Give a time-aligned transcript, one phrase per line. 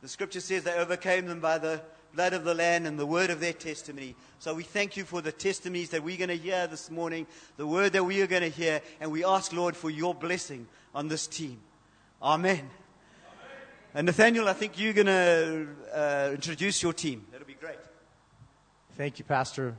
[0.00, 1.80] The scripture says they overcame them by the
[2.14, 4.14] blood of the Lamb and the word of their testimony.
[4.38, 7.66] So we thank you for the testimonies that we're going to hear this morning, the
[7.66, 11.08] word that we are going to hear, and we ask, Lord, for your blessing on
[11.08, 11.58] this team.
[12.22, 12.56] Amen.
[12.56, 12.68] Amen.
[13.94, 17.26] And Nathaniel, I think you're going to uh, introduce your team.
[17.32, 17.78] That'll be great.
[18.96, 19.74] Thank you, Pastor.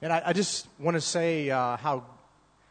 [0.00, 2.04] And I, I just want to say uh, how,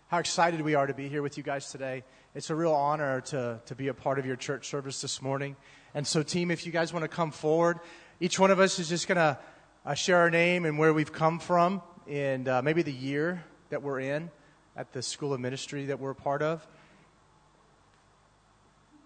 [0.07, 2.03] how excited we are to be here with you guys today.
[2.35, 5.55] It's a real honor to, to be a part of your church service this morning.
[5.95, 7.79] And so, team, if you guys want to come forward,
[8.19, 9.37] each one of us is just going to
[9.85, 13.83] uh, share our name and where we've come from and uh, maybe the year that
[13.83, 14.31] we're in
[14.75, 16.65] at the School of Ministry that we're a part of.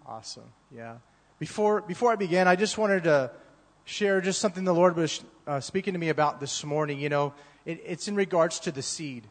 [0.06, 0.50] Awesome.
[0.74, 0.98] Yeah.
[1.40, 3.32] Before, before I begin, I just wanted to
[3.84, 7.00] share just something the Lord was uh, speaking to me about this morning.
[7.00, 7.34] You know,
[7.66, 9.28] it, it's in regards to the seed.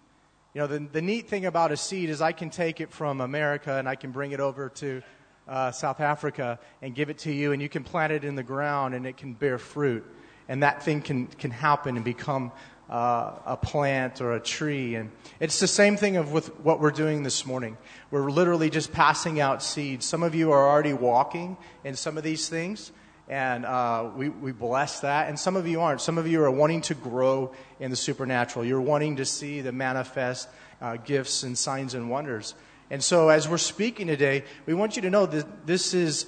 [0.53, 3.21] You know, the, the neat thing about a seed is I can take it from
[3.21, 5.03] America and I can bring it over to
[5.49, 8.43] uh, South Africa and give it to you, and you can plant it in the
[8.43, 10.05] ground and it can bear fruit.
[10.49, 12.53] And that thing can, can happen and become
[12.89, 14.95] uh, a plant or a tree.
[14.95, 17.77] And it's the same thing of with what we're doing this morning.
[18.11, 20.07] We're literally just passing out seeds.
[20.07, 22.93] Some of you are already walking in some of these things,
[23.29, 25.29] and uh, we, we bless that.
[25.29, 26.01] And some of you aren't.
[26.01, 28.65] Some of you are wanting to grow in the supernatural.
[28.65, 30.49] You're wanting to see the manifest
[30.81, 32.55] uh, gifts and signs and wonders.
[32.91, 36.27] And so, as we're speaking today, we want you to know that this is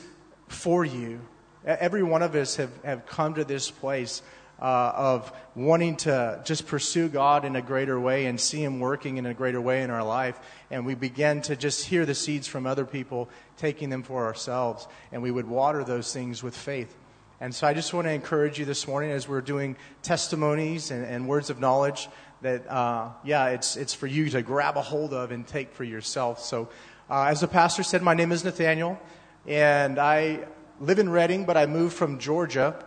[0.48, 1.20] for you.
[1.64, 4.22] Every one of us have, have come to this place
[4.60, 9.18] uh, of wanting to just pursue God in a greater way and see Him working
[9.18, 10.40] in a greater way in our life.
[10.70, 14.88] And we begin to just hear the seeds from other people, taking them for ourselves.
[15.12, 16.96] And we would water those things with faith.
[17.40, 21.04] And so I just want to encourage you this morning as we're doing testimonies and,
[21.04, 22.08] and words of knowledge
[22.42, 25.84] that, uh, yeah, it's, it's for you to grab a hold of and take for
[25.84, 26.40] yourself.
[26.40, 26.68] So,
[27.10, 29.00] uh, as the pastor said, my name is Nathaniel,
[29.46, 30.46] and I
[30.80, 32.84] live in Redding, but I moved from Georgia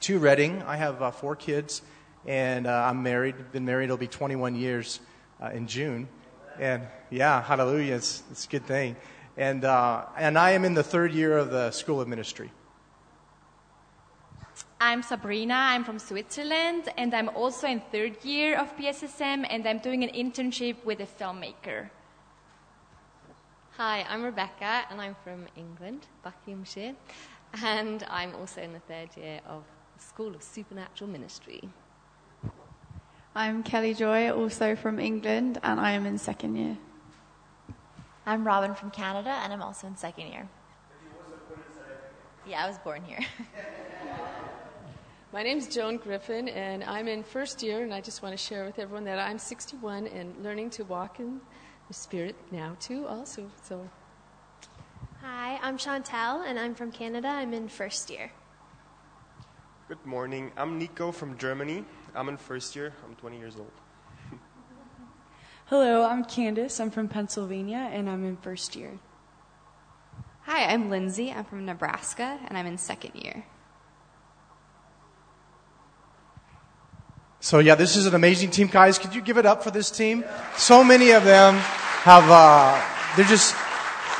[0.00, 0.62] to Redding.
[0.62, 1.82] I have uh, four kids,
[2.24, 3.52] and uh, I'm married.
[3.52, 5.00] Been married, it'll be 21 years
[5.42, 6.08] uh, in June.
[6.58, 8.96] And yeah, hallelujah, it's, it's a good thing.
[9.36, 12.50] And, uh, and I am in the third year of the School of Ministry.
[14.82, 15.52] I'm Sabrina.
[15.52, 20.08] I'm from Switzerland, and I'm also in third year of BSSM, and I'm doing an
[20.08, 21.90] internship with a filmmaker.
[23.76, 26.94] Hi, I'm Rebecca, and I'm from England, Buckinghamshire,
[27.62, 29.64] and I'm also in the third year of
[29.98, 31.68] the School of Supernatural Ministry.
[33.34, 36.78] I'm Kelly Joy, also from England, and I am in second year.
[38.24, 40.48] I'm Robin from Canada, and I'm also in second year.
[42.46, 43.20] Yeah, I was born here.
[45.32, 48.36] My name is Joan Griffin, and I'm in first year, and I just want to
[48.36, 51.40] share with everyone that I'm 61 and learning to walk in
[51.86, 53.48] the Spirit now, too, also.
[53.62, 53.88] So.
[55.22, 57.28] Hi, I'm Chantel, and I'm from Canada.
[57.28, 58.32] I'm in first year.
[59.86, 60.50] Good morning.
[60.56, 61.84] I'm Nico from Germany.
[62.12, 62.92] I'm in first year.
[63.06, 63.70] I'm 20 years old.
[65.66, 66.80] Hello, I'm Candace.
[66.80, 68.98] I'm from Pennsylvania, and I'm in first year.
[70.42, 71.30] Hi, I'm Lindsay.
[71.30, 73.44] I'm from Nebraska, and I'm in second year.
[77.42, 78.66] So, yeah, this is an amazing team.
[78.66, 80.26] Guys, could you give it up for this team?
[80.58, 82.78] So many of them have, uh,
[83.16, 83.56] they're just,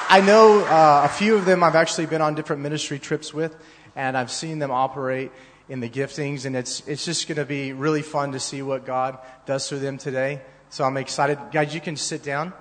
[0.09, 3.55] I know uh, a few of them I've actually been on different ministry trips with,
[3.95, 5.33] and I've seen them operate
[5.69, 8.87] in the giftings, and it's, it's just going to be really fun to see what
[8.87, 10.41] God does through them today.
[10.71, 11.39] So I'm excited.
[11.53, 12.55] Guys, you can sit down.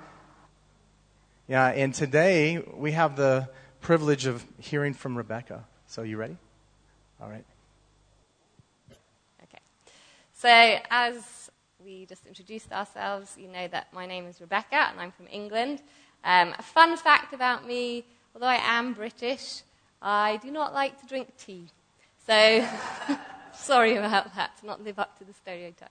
[1.48, 3.48] Yeah, and today we have the
[3.80, 5.64] privilege of hearing from Rebecca.
[5.88, 6.36] So, you ready?
[7.22, 7.46] All right.
[10.42, 10.48] So,
[10.90, 11.52] as
[11.84, 15.82] we just introduced ourselves, you know that my name is Rebecca and I'm from England.
[16.24, 19.64] Um, a fun fact about me although I am British,
[20.02, 21.66] I do not like to drink tea.
[22.26, 22.66] So,
[23.54, 25.90] sorry about that, to not live up to the stereotype.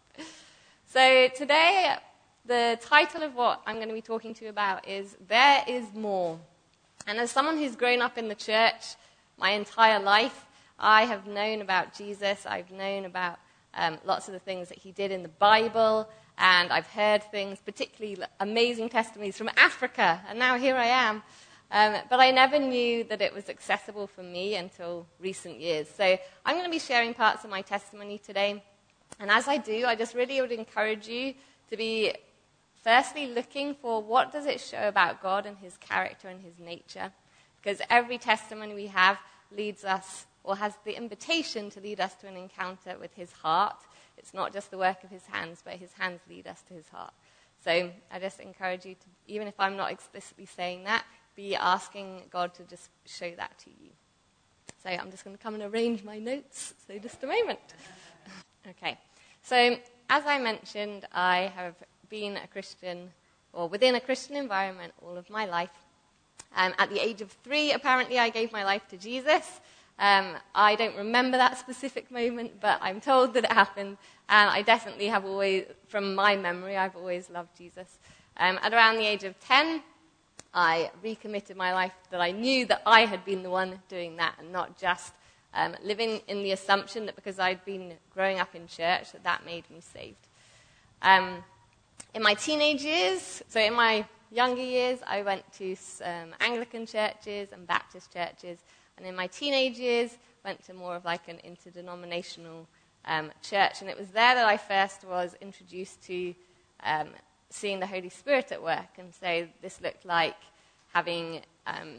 [0.87, 1.97] So, today,
[2.47, 5.93] the title of what I'm going to be talking to you about is There is
[5.93, 6.41] More.
[7.07, 8.97] And as someone who's grown up in the church
[9.37, 10.47] my entire life,
[10.79, 13.39] I have known about Jesus, I've known about
[13.79, 17.59] um, lots of the things that he did in the Bible, and I've heard things,
[17.65, 21.23] particularly amazing testimonies from Africa, and now here I am.
[21.71, 25.87] Um, but I never knew that it was accessible for me until recent years.
[25.89, 28.63] So I'm going to be sharing parts of my testimony today.
[29.21, 31.35] And as I do, I just really would encourage you
[31.71, 32.15] to be
[32.83, 37.13] firstly looking for what does it show about God and his character and his nature.
[37.61, 39.19] Because every testimony we have
[39.55, 43.77] leads us or has the invitation to lead us to an encounter with his heart.
[44.17, 46.89] It's not just the work of his hands, but his hands lead us to his
[46.89, 47.13] heart.
[47.65, 51.05] So I just encourage you to, even if I'm not explicitly saying that,
[51.35, 53.91] be asking God to just show that to you.
[54.83, 56.75] So I'm just going to come and arrange my notes.
[56.87, 57.59] So just a moment.
[58.69, 58.99] okay.
[59.43, 59.77] So
[60.11, 61.75] as I mentioned, I have
[62.09, 63.11] been a Christian
[63.53, 65.71] or within a Christian environment all of my life.
[66.57, 69.61] Um, at the age of three, apparently, I gave my life to Jesus.
[69.99, 73.97] Um, I don't remember that specific moment, but I'm told that it happened.
[74.29, 77.99] And I definitely have always, from my memory, I've always loved Jesus.
[78.37, 79.83] Um, at around the age of 10,
[80.55, 84.35] I recommitted my life that I knew that I had been the one doing that
[84.39, 85.13] and not just
[85.55, 89.45] um, living in the assumption that because I'd been growing up in church that that
[89.45, 90.29] made me saved.
[91.03, 91.45] Um,
[92.15, 95.77] in my teenage years, so in my younger years, I went to
[96.41, 98.59] Anglican churches and Baptist churches,
[98.99, 102.67] and in my teenage years, went to more of like an interdenominational
[103.07, 106.35] um, church, and it was there that I first was introduced to
[106.83, 107.09] um,
[107.49, 110.37] seeing the Holy Spirit at work, and so this looked like
[110.93, 111.97] having um,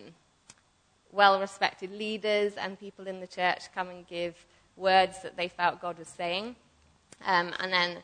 [1.11, 4.35] well-respected leaders and people in the church come and give
[4.77, 6.55] words that they felt God was saying,
[7.25, 7.97] um, and then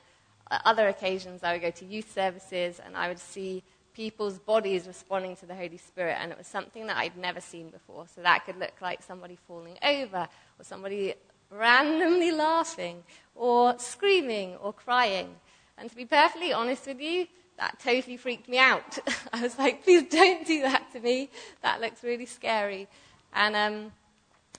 [0.50, 3.64] other occasions, I would go to youth services and I would see
[3.96, 7.70] people's bodies responding to the Holy Spirit, and it was something that I'd never seen
[7.70, 8.06] before.
[8.14, 10.28] So that could look like somebody falling over,
[10.60, 11.16] or somebody
[11.50, 13.04] randomly laughing,
[13.34, 15.36] or screaming, or crying.
[15.78, 17.28] And to be perfectly honest with you,
[17.58, 19.00] that totally freaked me out.
[19.34, 21.30] I was like, please don't do that to me.
[21.62, 22.88] That looks really scary.
[23.34, 23.92] And, um,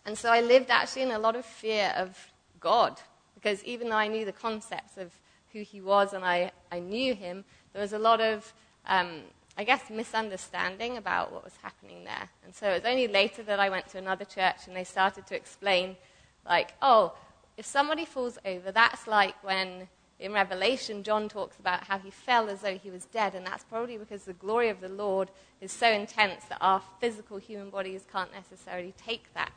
[0.05, 2.17] and so I lived actually in a lot of fear of
[2.59, 3.00] God,
[3.35, 5.12] because even though I knew the concepts of
[5.53, 8.53] who he was and I, I knew him, there was a lot of,
[8.87, 9.23] um,
[9.59, 12.29] I guess, misunderstanding about what was happening there.
[12.44, 15.27] And so it was only later that I went to another church and they started
[15.29, 15.97] to explain,
[16.44, 17.15] like, oh,
[17.56, 19.88] if somebody falls over, that's like when
[20.19, 23.65] in Revelation, John talks about how he fell as though he was dead, and that's
[23.65, 25.31] probably because the glory of the Lord
[25.61, 29.50] is so intense that our physical human bodies can't necessarily take that.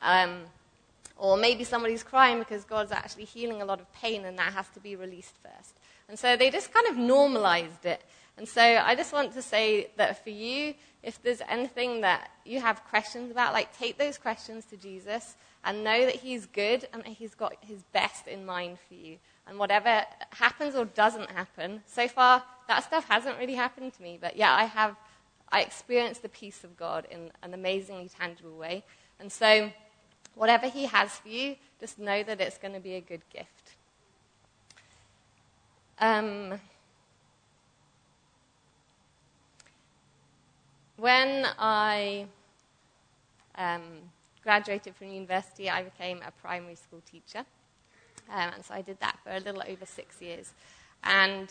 [0.00, 0.42] Um,
[1.16, 4.68] or maybe somebody's crying because God's actually healing a lot of pain and that has
[4.74, 5.74] to be released first.
[6.08, 8.02] And so they just kind of normalized it.
[8.38, 12.60] And so I just want to say that for you, if there's anything that you
[12.60, 17.02] have questions about, like take those questions to Jesus and know that He's good and
[17.02, 19.16] that He's got His best in mind for you.
[19.46, 24.18] And whatever happens or doesn't happen, so far that stuff hasn't really happened to me,
[24.20, 24.96] but yeah, I have,
[25.50, 28.82] I experienced the peace of God in an amazingly tangible way.
[29.20, 29.70] And so
[30.36, 33.74] Whatever He has for you, just know that it's going to be a good gift.
[35.98, 36.60] Um,
[41.26, 42.26] when I
[43.56, 43.82] um,
[44.42, 47.44] graduated from university, I became a primary school teacher.
[48.30, 50.52] Um, and so I did that for a little over six years.
[51.02, 51.48] And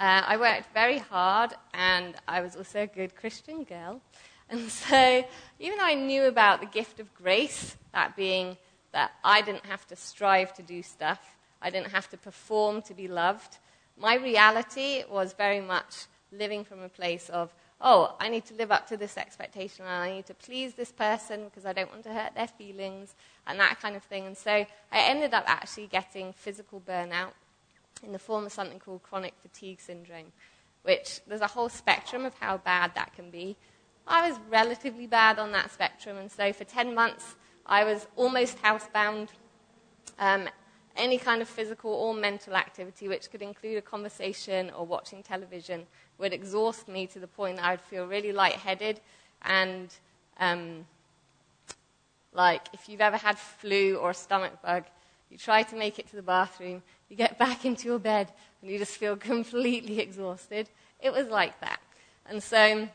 [0.00, 4.00] uh, I worked very hard, and I was also a good Christian girl.
[4.50, 5.24] And so,
[5.58, 8.58] even though I knew about the gift of grace, that being
[8.92, 12.94] that I didn't have to strive to do stuff, I didn't have to perform to
[12.94, 13.56] be loved,
[13.96, 18.70] my reality was very much living from a place of, oh, I need to live
[18.70, 22.04] up to this expectation and I need to please this person because I don't want
[22.04, 23.14] to hurt their feelings
[23.46, 24.26] and that kind of thing.
[24.26, 27.32] And so I ended up actually getting physical burnout
[28.02, 30.32] in the form of something called chronic fatigue syndrome,
[30.82, 33.56] which there's a whole spectrum of how bad that can be.
[34.06, 38.60] I was relatively bad on that spectrum, and so for 10 months, I was almost
[38.62, 39.28] housebound.
[40.18, 40.48] Um,
[40.96, 45.86] any kind of physical or mental activity, which could include a conversation or watching television,
[46.18, 49.00] would exhaust me to the point that I would feel really lightheaded.
[49.42, 49.94] And
[50.38, 50.86] um,
[52.32, 54.84] like if you've ever had flu or a stomach bug,
[55.30, 58.70] you try to make it to the bathroom, you get back into your bed, and
[58.70, 60.68] you just feel completely exhausted.
[61.00, 61.80] It was like that.
[62.26, 62.88] And so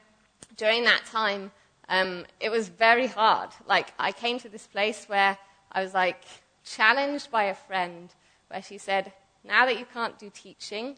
[0.57, 1.51] during that time,
[1.87, 3.49] um, it was very hard.
[3.67, 5.37] Like, I came to this place where
[5.71, 6.23] I was like
[6.63, 8.09] challenged by a friend
[8.49, 9.11] where she said,
[9.43, 10.97] Now that you can't do teaching,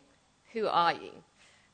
[0.53, 1.11] who are you?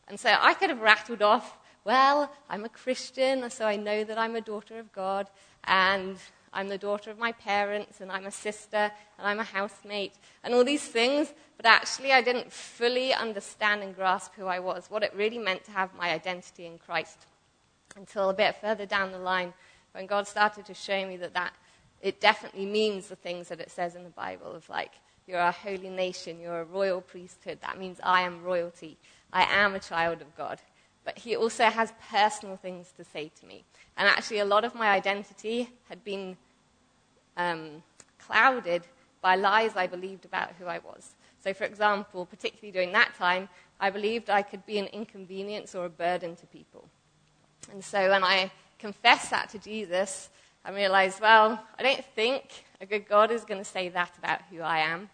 [0.08, 4.18] And so I could have rattled off, Well, I'm a Christian, so I know that
[4.18, 5.30] I'm a daughter of God,
[5.66, 6.18] and
[6.54, 10.54] I'm the daughter of my parents, and I'm a sister, and I'm a housemate, and
[10.54, 11.34] all these things.
[11.58, 15.66] But actually, I didn't fully understand and grasp who I was, what it really meant
[15.66, 17.26] to have my identity in Christ
[17.96, 19.54] until a bit further down the line
[19.92, 21.54] when God started to show me that, that
[22.02, 24.92] it definitely means the things that it says in the Bible of like,
[25.26, 27.60] you're a holy nation, you're a royal priesthood.
[27.62, 28.98] That means I am royalty.
[29.32, 30.60] I am a child of God.
[31.04, 33.64] But he also has personal things to say to me.
[33.96, 36.36] And actually, a lot of my identity had been
[37.38, 37.84] um,
[38.20, 38.84] clouded
[39.22, 41.12] by lies I believed about who I was.
[41.44, 43.48] So, for example, particularly during that time,
[43.80, 46.84] I believed I could be an inconvenience or a burden to people.
[47.72, 50.30] And so when I confessed that to Jesus,
[50.66, 54.42] I realized, well, I don't think a good God is going to say that about
[54.52, 55.10] who I am.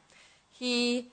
[0.49, 1.11] He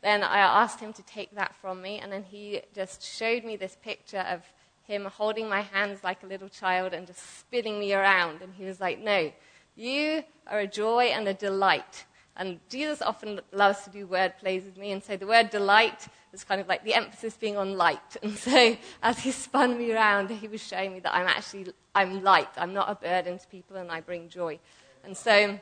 [0.00, 3.56] then I asked him to take that from me, and then he just showed me
[3.56, 4.42] this picture of
[4.84, 8.40] him holding my hands like a little child and just spinning me around.
[8.40, 9.32] And he was like, No,
[9.76, 12.04] you are a joy and a delight.
[12.36, 16.06] And Jesus often loves to do word plays with me, and so the word delight
[16.32, 18.16] is kind of like the emphasis being on light.
[18.22, 22.22] And so as he spun me around, he was showing me that I'm actually I'm
[22.22, 22.50] light.
[22.56, 24.60] I'm not a burden to people, and I bring joy.
[25.04, 25.58] And so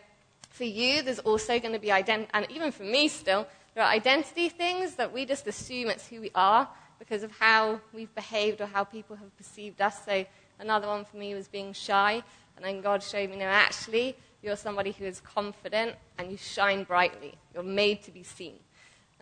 [0.50, 3.46] for you, there's also going to be identity, and even for me still,
[3.76, 6.66] there are identity things that we just assume it's who we are
[6.98, 10.02] because of how we've behaved or how people have perceived us.
[10.02, 10.24] So
[10.58, 12.22] another one for me was being shy,
[12.56, 16.84] and then God showed me, no, actually, you're somebody who is confident and you shine
[16.84, 17.34] brightly.
[17.52, 18.54] You're made to be seen.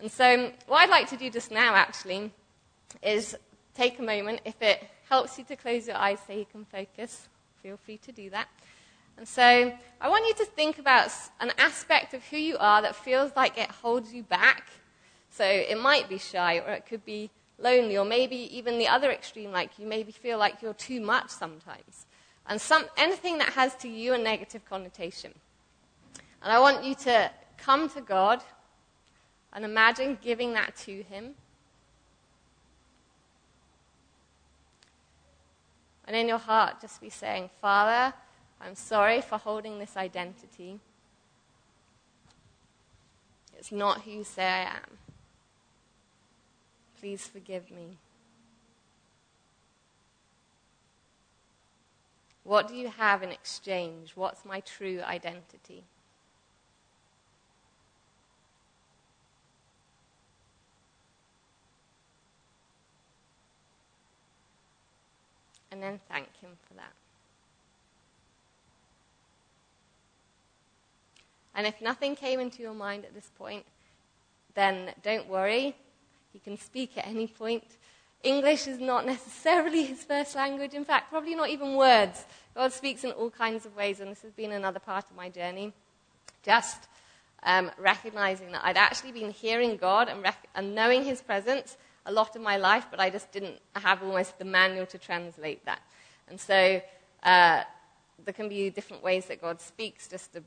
[0.00, 2.30] And so, what I'd like to do just now, actually,
[3.02, 3.36] is
[3.74, 4.40] take a moment.
[4.44, 7.28] If it helps you to close your eyes so you can focus,
[7.60, 8.46] feel free to do that.
[9.16, 12.96] And so I want you to think about an aspect of who you are that
[12.96, 14.68] feels like it holds you back.
[15.30, 19.10] So it might be shy, or it could be lonely, or maybe even the other
[19.10, 22.06] extreme, like you maybe feel like you're too much sometimes.
[22.46, 25.32] And some, anything that has to you a negative connotation.
[26.42, 28.42] And I want you to come to God
[29.52, 31.34] and imagine giving that to Him.
[36.06, 38.12] And in your heart, just be saying, Father,
[38.64, 40.80] I'm sorry for holding this identity.
[43.58, 44.98] It's not who you say I am.
[46.98, 47.98] Please forgive me.
[52.42, 54.12] What do you have in exchange?
[54.14, 55.84] What's my true identity?
[65.70, 66.92] And then thank Him for that.
[71.54, 73.64] And if nothing came into your mind at this point,
[74.54, 75.76] then don't worry.
[76.32, 77.64] He can speak at any point.
[78.22, 80.74] English is not necessarily his first language.
[80.74, 82.24] In fact, probably not even words.
[82.54, 85.28] God speaks in all kinds of ways, and this has been another part of my
[85.28, 85.72] journey.
[86.42, 86.88] Just
[87.42, 92.12] um, recognizing that I'd actually been hearing God and, rec- and knowing his presence a
[92.12, 95.80] lot of my life, but I just didn't have almost the manual to translate that.
[96.28, 96.80] And so
[97.22, 97.62] uh,
[98.24, 100.42] there can be different ways that God speaks, just a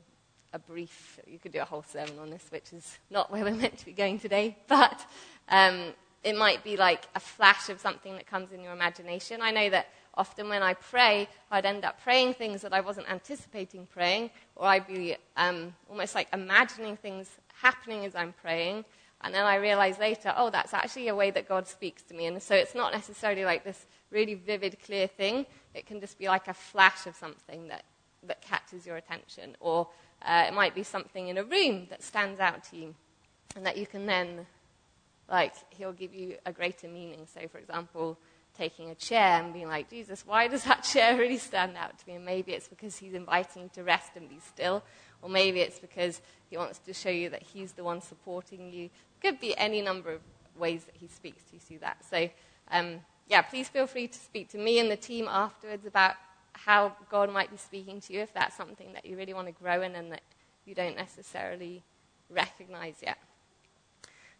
[0.52, 3.54] a brief, you could do a whole sermon on this, which is not where we're
[3.54, 5.04] meant to be going today, but
[5.48, 5.92] um,
[6.24, 9.40] it might be like a flash of something that comes in your imagination.
[9.42, 13.10] I know that often when I pray, I'd end up praying things that I wasn't
[13.10, 18.84] anticipating praying, or I'd be um, almost like imagining things happening as I'm praying.
[19.22, 22.26] And then I realize later, oh, that's actually a way that God speaks to me.
[22.26, 25.44] And so it's not necessarily like this really vivid, clear thing.
[25.74, 27.84] It can just be like a flash of something that,
[28.24, 29.56] that catches your attention.
[29.58, 29.88] Or
[30.22, 32.94] uh, it might be something in a room that stands out to you
[33.56, 34.46] and that you can then,
[35.30, 37.26] like, he'll give you a greater meaning.
[37.32, 38.18] So, for example,
[38.56, 42.08] taking a chair and being like, Jesus, why does that chair really stand out to
[42.08, 42.16] me?
[42.16, 44.82] And maybe it's because he's inviting you to rest and be still.
[45.22, 46.20] Or maybe it's because
[46.50, 48.90] he wants to show you that he's the one supporting you.
[49.22, 50.20] Could be any number of
[50.56, 52.04] ways that he speaks to you through that.
[52.08, 52.28] So,
[52.70, 56.14] um, yeah, please feel free to speak to me and the team afterwards about
[56.64, 59.52] how God might be speaking to you if that's something that you really want to
[59.52, 60.22] grow in and that
[60.64, 61.82] you don't necessarily
[62.28, 63.18] recognize yet.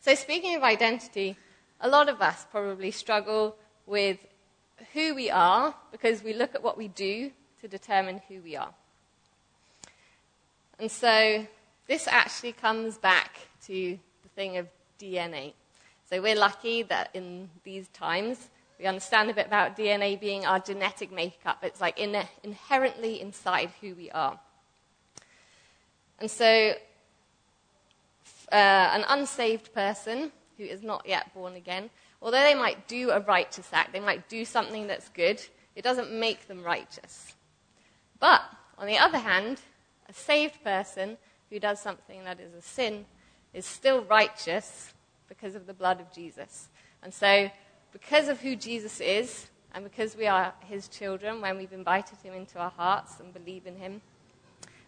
[0.01, 1.37] So, speaking of identity,
[1.81, 3.57] a lot of us probably struggle
[3.87, 4.19] with
[4.93, 8.73] who we are because we look at what we do to determine who we are.
[10.79, 11.47] And so,
[11.87, 14.69] this actually comes back to the thing of
[15.01, 15.55] DNA.
[16.11, 20.61] So, we're lucky that in these times, we understand a bit about DNA being our
[20.61, 21.59] genetic makeup.
[21.63, 24.39] It's like in, inherently inside who we are.
[26.21, 26.75] And so,
[28.53, 31.91] uh, an unsaved person who is not yet born again,
[32.23, 35.45] although they might do a righteous act, they might do something that's good,
[35.75, 37.35] it doesn't make them righteous.
[38.21, 38.43] But,
[38.77, 39.61] on the other hand,
[40.09, 41.19] a saved person
[41.51, 43.07] who does something that is a sin
[43.55, 44.93] is still righteous
[45.29, 46.69] because of the blood of Jesus.
[47.03, 47.51] And so,
[47.93, 52.35] because of who Jesus is, and because we are his children, when we've invited him
[52.35, 54.01] into our hearts and believe in him,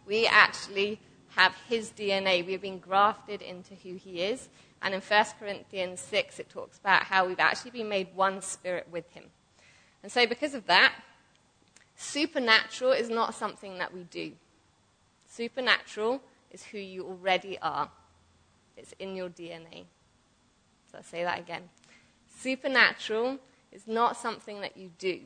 [0.07, 0.99] we actually
[1.37, 2.45] have his DNA.
[2.45, 4.49] We have been grafted into who he is.
[4.83, 8.89] And in 1 Corinthians 6, it talks about how we've actually been made one spirit
[8.91, 9.25] with him.
[10.03, 10.95] And so, because of that,
[11.97, 14.33] supernatural is not something that we do.
[15.29, 17.91] Supernatural is who you already are,
[18.77, 19.85] it's in your DNA.
[20.91, 21.69] So, I'll say that again.
[22.41, 23.39] Supernatural
[23.71, 25.21] is not something that you do,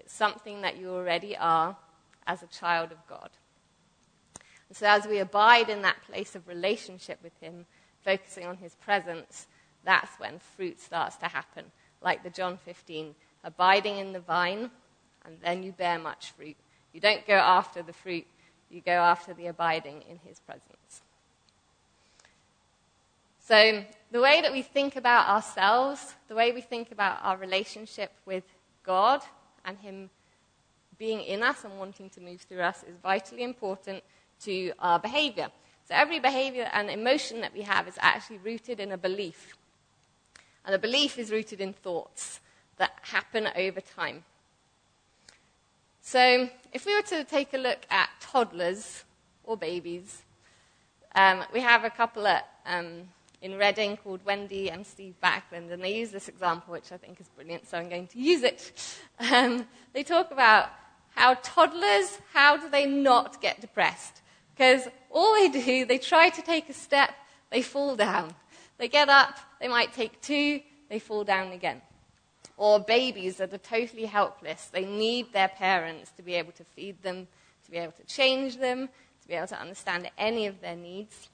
[0.00, 1.76] it's something that you already are
[2.26, 3.30] as a child of God.
[4.68, 7.66] And so, as we abide in that place of relationship with Him,
[8.04, 9.46] focusing on His presence,
[9.84, 11.66] that's when fruit starts to happen.
[12.02, 14.72] Like the John 15, abiding in the vine,
[15.24, 16.56] and then you bear much fruit.
[16.92, 18.26] You don't go after the fruit,
[18.70, 21.02] you go after the abiding in His presence.
[23.48, 28.12] So, the way that we think about ourselves, the way we think about our relationship
[28.26, 28.44] with
[28.82, 29.22] God
[29.64, 30.10] and Him
[30.98, 34.04] being in us and wanting to move through us is vitally important
[34.42, 35.48] to our behavior.
[35.86, 39.56] So, every behavior and emotion that we have is actually rooted in a belief.
[40.66, 42.40] And a belief is rooted in thoughts
[42.76, 44.24] that happen over time.
[46.02, 49.04] So, if we were to take a look at toddlers
[49.42, 50.22] or babies,
[51.14, 53.08] um, we have a couple of um,
[53.40, 57.20] in Redding called Wendy and Steve Backlund, and they use this example, which I think
[57.20, 58.72] is brilliant, so I'm going to use it.
[59.32, 60.70] Um, they talk about
[61.14, 64.22] how toddlers, how do they not get depressed?
[64.54, 67.10] Because all they do, they try to take a step,
[67.50, 68.34] they fall down.
[68.78, 71.82] They get up, they might take two, they fall down again.
[72.56, 74.66] Or babies that are totally helpless.
[74.66, 77.28] They need their parents to be able to feed them,
[77.64, 78.88] to be able to change them,
[79.22, 81.28] to be able to understand any of their needs.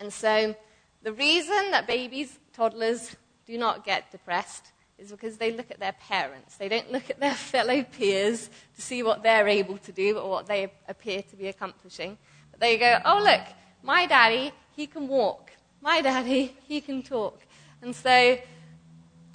[0.00, 0.54] And so,
[1.02, 5.92] the reason that babies, toddlers, do not get depressed is because they look at their
[5.92, 6.56] parents.
[6.56, 10.28] They don't look at their fellow peers to see what they're able to do or
[10.28, 12.18] what they appear to be accomplishing.
[12.50, 13.42] But they go, oh, look,
[13.82, 15.52] my daddy, he can walk.
[15.80, 17.40] My daddy, he can talk.
[17.80, 18.38] And so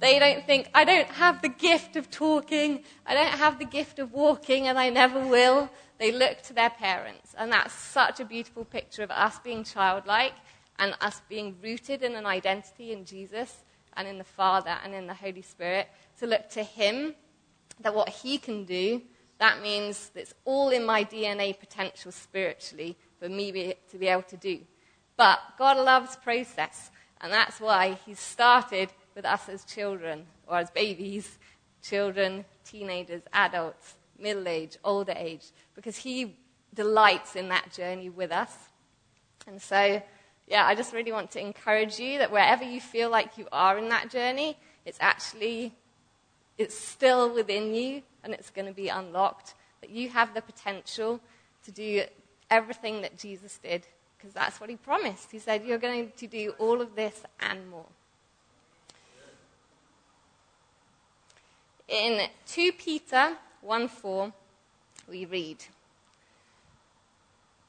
[0.00, 3.98] they don't think, I don't have the gift of talking, I don't have the gift
[3.98, 5.70] of walking, and I never will.
[5.98, 7.34] They look to their parents.
[7.38, 10.34] And that's such a beautiful picture of us being childlike
[10.78, 13.62] and us being rooted in an identity in Jesus
[13.96, 15.88] and in the Father and in the Holy Spirit,
[16.18, 17.14] to look to Him,
[17.80, 19.02] that what He can do,
[19.38, 24.36] that means it's all in my DNA potential spiritually for me to be able to
[24.36, 24.60] do.
[25.16, 26.90] But God loves process,
[27.20, 31.38] and that's why He started with us as children, or as babies,
[31.82, 36.36] children, teenagers, adults, middle age, older age, because He
[36.74, 38.52] delights in that journey with us.
[39.46, 40.02] And so
[40.46, 43.78] yeah, I just really want to encourage you that wherever you feel like you are
[43.78, 45.72] in that journey, it's actually,
[46.58, 49.54] it's still within you and it's going to be unlocked.
[49.80, 51.20] That you have the potential
[51.64, 52.02] to do
[52.50, 55.30] everything that Jesus did because that's what he promised.
[55.30, 57.86] He said, You're going to do all of this and more.
[61.88, 64.32] In 2 Peter 1 4,
[65.10, 65.64] we read,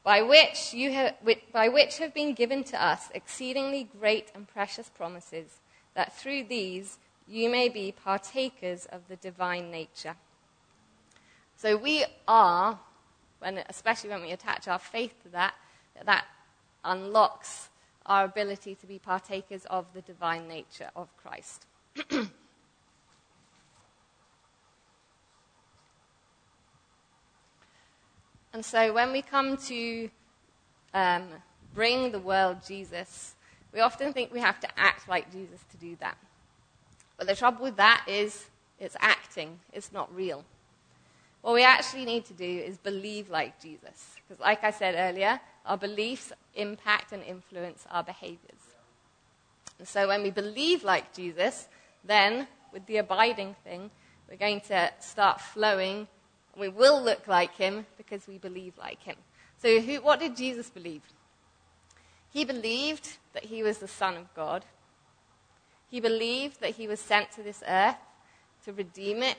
[0.05, 1.15] by which, you have,
[1.51, 5.59] by which have been given to us exceedingly great and precious promises,
[5.95, 10.15] that through these you may be partakers of the divine nature.
[11.57, 12.79] So we are,
[13.39, 15.55] when, especially when we attach our faith to that,
[16.05, 16.25] that
[16.83, 17.69] unlocks
[18.05, 21.65] our ability to be partakers of the divine nature of Christ.
[28.55, 30.09] And so when we come to
[30.93, 31.23] um,
[31.73, 33.35] bring the world Jesus,
[33.73, 36.17] we often think we have to act like Jesus to do that.
[37.17, 38.45] But the trouble with that is
[38.79, 40.45] it's acting, it's not real.
[41.41, 44.15] What we actually need to do is believe like Jesus.
[44.25, 48.63] Because, like I said earlier, our beliefs impact and influence our behaviors.
[49.79, 51.67] And so, when we believe like Jesus,
[52.05, 53.91] then with the abiding thing,
[54.29, 56.07] we're going to start flowing
[56.57, 59.15] we will look like him because we believe like him.
[59.57, 61.01] So, who, what did Jesus believe?
[62.29, 64.65] He believed that he was the Son of God.
[65.89, 67.95] He believed that he was sent to this earth
[68.65, 69.37] to redeem it,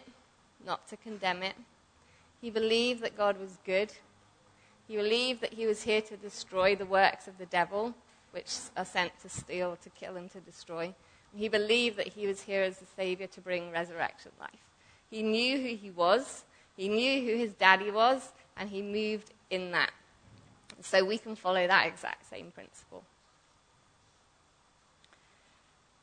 [0.64, 1.54] not to condemn it.
[2.40, 3.92] He believed that God was good.
[4.88, 7.94] He believed that he was here to destroy the works of the devil,
[8.30, 10.94] which are sent to steal, to kill, and to destroy.
[11.34, 14.50] He believed that he was here as the Savior to bring resurrection life.
[15.10, 16.44] He knew who he was,
[16.76, 19.90] he knew who his daddy was, and he moved in that.
[20.82, 23.02] So we can follow that exact same principle.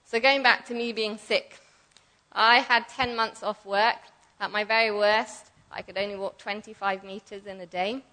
[0.06, 1.60] So going back to me being sick,
[2.32, 3.98] I had 10 months off work.
[4.40, 8.04] At my very worst, I could only walk 25 meters in a day.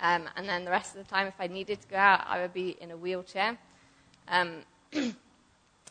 [0.00, 2.40] Um, and then the rest of the time, if I needed to go out, I
[2.40, 3.56] would be in a wheelchair.
[4.28, 5.14] Um, and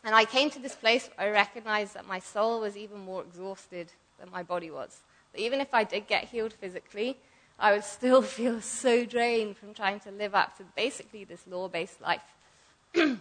[0.03, 3.91] I came to this place where I recognized that my soul was even more exhausted
[4.19, 5.01] than my body was
[5.35, 7.17] even if I did get healed physically,
[7.59, 11.67] I would still feel so drained from trying to live up to basically this law
[11.67, 12.21] based life.
[12.95, 13.19] and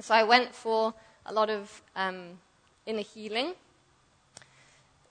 [0.00, 0.94] so I went for
[1.26, 2.38] a lot of um,
[2.86, 3.54] inner healing.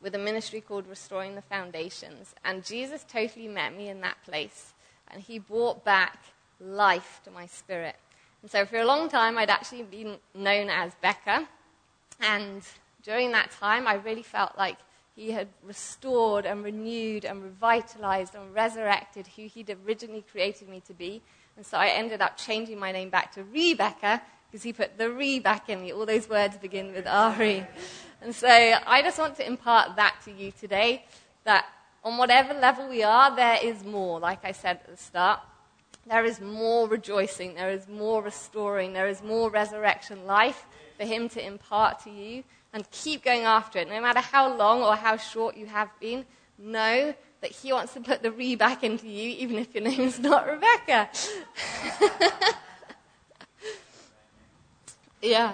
[0.02, 2.36] with a ministry called Restoring the Foundations.
[2.44, 4.74] And Jesus totally met me in that place.
[5.08, 6.20] And he brought back
[6.60, 7.96] life to my spirit.
[8.42, 11.48] And so for a long time, I'd actually been known as Becca.
[12.20, 12.62] And
[13.02, 14.78] during that time, I really felt like
[15.16, 20.94] he had restored and renewed and revitalized and resurrected who he'd originally created me to
[20.94, 21.22] be.
[21.56, 25.12] And so I ended up changing my name back to Rebecca because he put the
[25.12, 25.94] re back in me.
[25.94, 27.66] All those words begin with Ari.
[28.22, 31.06] And so I just want to impart that to you today
[31.44, 31.66] that
[32.04, 35.40] on whatever level we are, there is more, like I said at the start.
[36.06, 40.66] There is more rejoicing, there is more restoring, there is more resurrection life
[40.98, 42.44] for Him to impart to you.
[42.74, 43.88] And keep going after it.
[43.88, 46.26] No matter how long or how short you have been,
[46.58, 50.02] know that He wants to put the re back into you, even if your name
[50.02, 51.10] is not Rebecca.
[55.22, 55.54] yeah.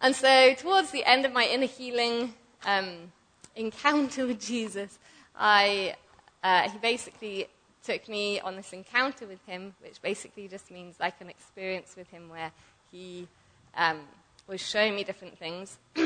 [0.00, 2.34] And so, towards the end of my inner healing
[2.64, 3.12] um,
[3.56, 4.98] encounter with Jesus,
[5.36, 5.96] I,
[6.42, 7.48] uh, he basically
[7.84, 12.08] took me on this encounter with him, which basically just means like an experience with
[12.08, 12.50] him where
[12.90, 13.28] he
[13.76, 14.00] um,
[14.46, 15.78] was showing me different things.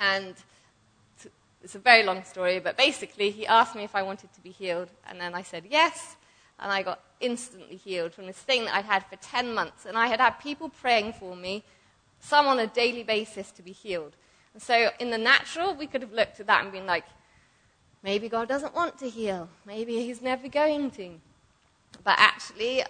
[0.00, 0.34] and
[1.64, 4.50] it's a very long story, but basically, he asked me if I wanted to be
[4.50, 6.16] healed, and then I said yes,
[6.60, 9.86] and I got instantly healed from this thing that I'd had for 10 months.
[9.86, 11.64] And I had had people praying for me,
[12.20, 14.14] some on a daily basis, to be healed.
[14.52, 17.04] And so, in the natural, we could have looked at that and been like,
[18.02, 21.14] maybe God doesn't want to heal, maybe He's never going to.
[22.04, 22.84] But actually,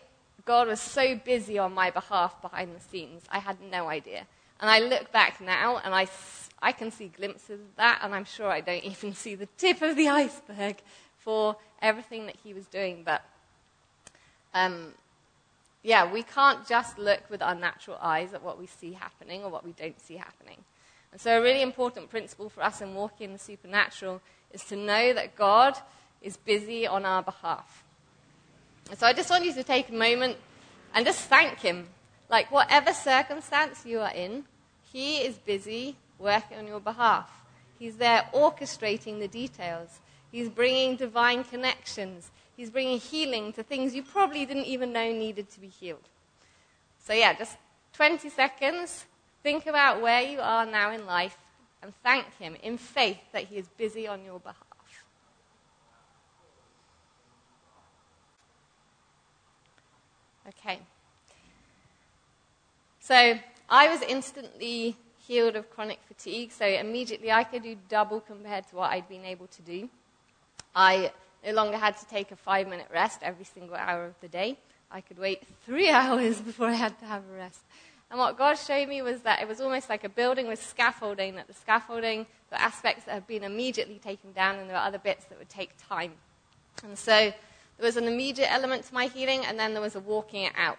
[0.44, 4.26] God was so busy on my behalf behind the scenes, I had no idea.
[4.64, 6.06] And I look back now and I,
[6.62, 9.82] I can see glimpses of that, and I'm sure I don't even see the tip
[9.82, 10.76] of the iceberg
[11.18, 13.02] for everything that he was doing.
[13.04, 13.22] But
[14.54, 14.94] um,
[15.82, 19.50] yeah, we can't just look with our natural eyes at what we see happening or
[19.50, 20.56] what we don't see happening.
[21.12, 24.76] And so, a really important principle for us in walking in the supernatural is to
[24.76, 25.76] know that God
[26.22, 27.84] is busy on our behalf.
[28.88, 30.38] And so, I just want you to take a moment
[30.94, 31.88] and just thank Him.
[32.30, 34.44] Like, whatever circumstance you are in,
[34.94, 37.28] he is busy working on your behalf.
[37.80, 39.98] He's there orchestrating the details.
[40.30, 42.30] He's bringing divine connections.
[42.56, 46.08] He's bringing healing to things you probably didn't even know needed to be healed.
[47.04, 47.56] So, yeah, just
[47.94, 49.06] 20 seconds.
[49.42, 51.36] Think about where you are now in life
[51.82, 54.56] and thank Him in faith that He is busy on your behalf.
[60.50, 60.78] Okay.
[63.00, 63.40] So,
[63.74, 68.76] I was instantly healed of chronic fatigue, so immediately I could do double compared to
[68.76, 69.88] what I'd been able to do.
[70.76, 71.10] I
[71.44, 74.58] no longer had to take a five minute rest every single hour of the day.
[74.92, 77.62] I could wait three hours before I had to have a rest.
[78.12, 81.34] And what God showed me was that it was almost like a building with scaffolding,
[81.34, 84.98] that the scaffolding, the aspects that have been immediately taken down, and there were other
[84.98, 86.12] bits that would take time.
[86.84, 87.34] And so there
[87.80, 90.78] was an immediate element to my healing, and then there was a walking it out.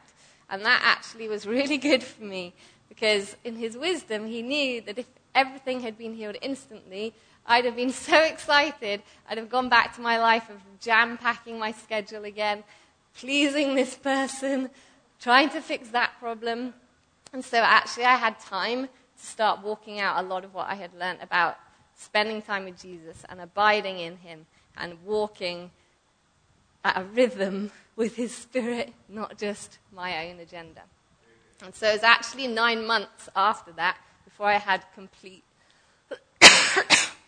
[0.50, 2.54] And that actually was really good for me
[2.90, 7.14] because in his wisdom, he knew that if everything had been healed instantly,
[7.46, 9.02] I'd have been so excited.
[9.30, 12.64] I'd have gone back to my life of jam packing my schedule again,
[13.16, 14.70] pleasing this person,
[15.20, 16.74] trying to fix that problem.
[17.34, 20.76] And so actually, I had time to start walking out a lot of what I
[20.76, 21.58] had learned about
[21.96, 24.46] spending time with Jesus and abiding in him
[24.78, 25.72] and walking
[26.84, 30.82] at a rhythm with his spirit, not just my own agenda.
[31.66, 35.44] And so it was actually nine months after that before I had complete.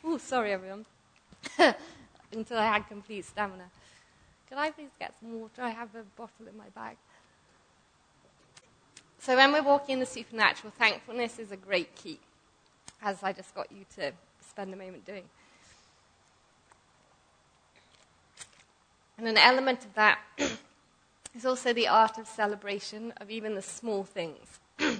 [0.04, 0.86] oh, sorry, everyone.
[2.32, 3.64] Until I had complete stamina.
[4.48, 5.64] Can I please get some water?
[5.64, 6.98] I have a bottle in my bag.
[9.20, 12.20] So when we're walking in the supernatural, thankfulness is a great key,
[13.02, 14.12] as I just got you to
[14.48, 15.24] spend a moment doing.
[19.18, 20.20] And an element of that
[21.38, 24.60] is also the art of celebration of even the small things.
[24.80, 25.00] In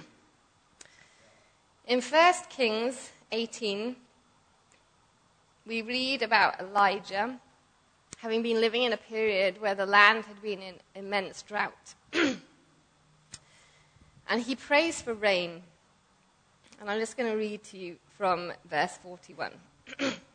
[2.00, 3.96] 1 Kings 18,
[5.66, 7.40] we read about Elijah
[8.18, 11.94] having been living in a period where the land had been in immense drought.
[14.28, 15.62] and he prays for rain.
[16.80, 19.50] And I'm just going to read to you from verse 41.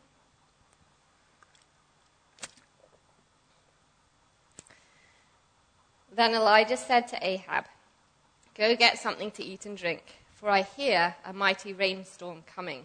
[6.14, 7.64] Then Elijah said to Ahab,
[8.54, 12.84] Go get something to eat and drink, for I hear a mighty rainstorm coming.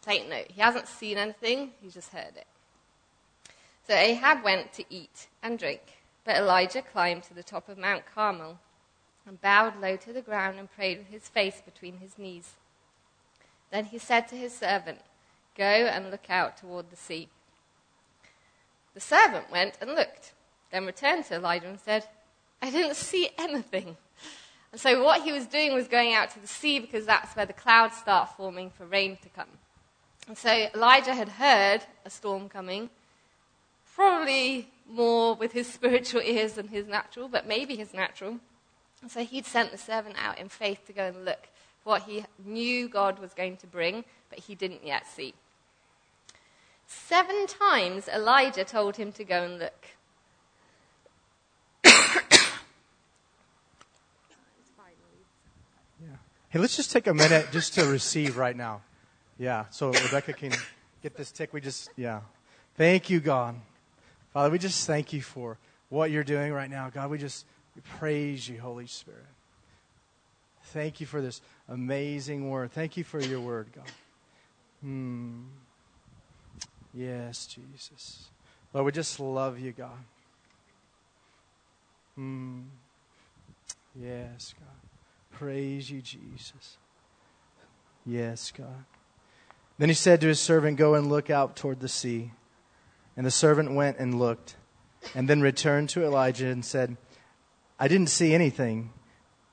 [0.00, 2.46] Take note, he hasn't seen anything, he just heard it.
[3.88, 5.80] So Ahab went to eat and drink,
[6.24, 8.60] but Elijah climbed to the top of Mount Carmel
[9.26, 12.52] and bowed low to the ground and prayed with his face between his knees.
[13.72, 15.00] Then he said to his servant,
[15.56, 17.28] Go and look out toward the sea.
[18.94, 20.32] The servant went and looked,
[20.74, 22.04] then returned to Elijah and said,
[22.60, 23.96] I didn't see anything.
[24.72, 27.46] And so what he was doing was going out to the sea because that's where
[27.46, 29.46] the clouds start forming for rain to come.
[30.26, 32.90] And so Elijah had heard a storm coming,
[33.94, 38.40] probably more with his spiritual ears than his natural, but maybe his natural.
[39.00, 41.46] And so he'd sent the servant out in faith to go and look
[41.84, 45.34] what he knew God was going to bring, but he didn't yet see.
[46.88, 49.86] Seven times Elijah told him to go and look.
[56.00, 56.16] Yeah.
[56.54, 58.80] Hey, let's just take a minute just to receive right now.
[59.40, 59.64] Yeah.
[59.70, 60.52] So Rebecca can
[61.02, 61.52] get this tick.
[61.52, 62.20] We just, yeah.
[62.76, 63.56] Thank you, God.
[64.32, 66.90] Father, we just thank you for what you're doing right now.
[66.90, 69.26] God, we just we praise you, Holy Spirit.
[70.66, 72.70] Thank you for this amazing word.
[72.70, 73.90] Thank you for your word, God.
[74.80, 75.40] Hmm.
[76.94, 78.28] Yes, Jesus.
[78.72, 80.04] Lord, we just love you, God.
[82.14, 82.60] Hmm.
[84.00, 84.83] Yes, God.
[85.34, 86.78] Praise you, Jesus.
[88.06, 88.84] Yes, God.
[89.78, 92.30] Then he said to his servant, Go and look out toward the sea.
[93.16, 94.56] And the servant went and looked,
[95.14, 96.96] and then returned to Elijah and said,
[97.78, 98.92] I didn't see anything.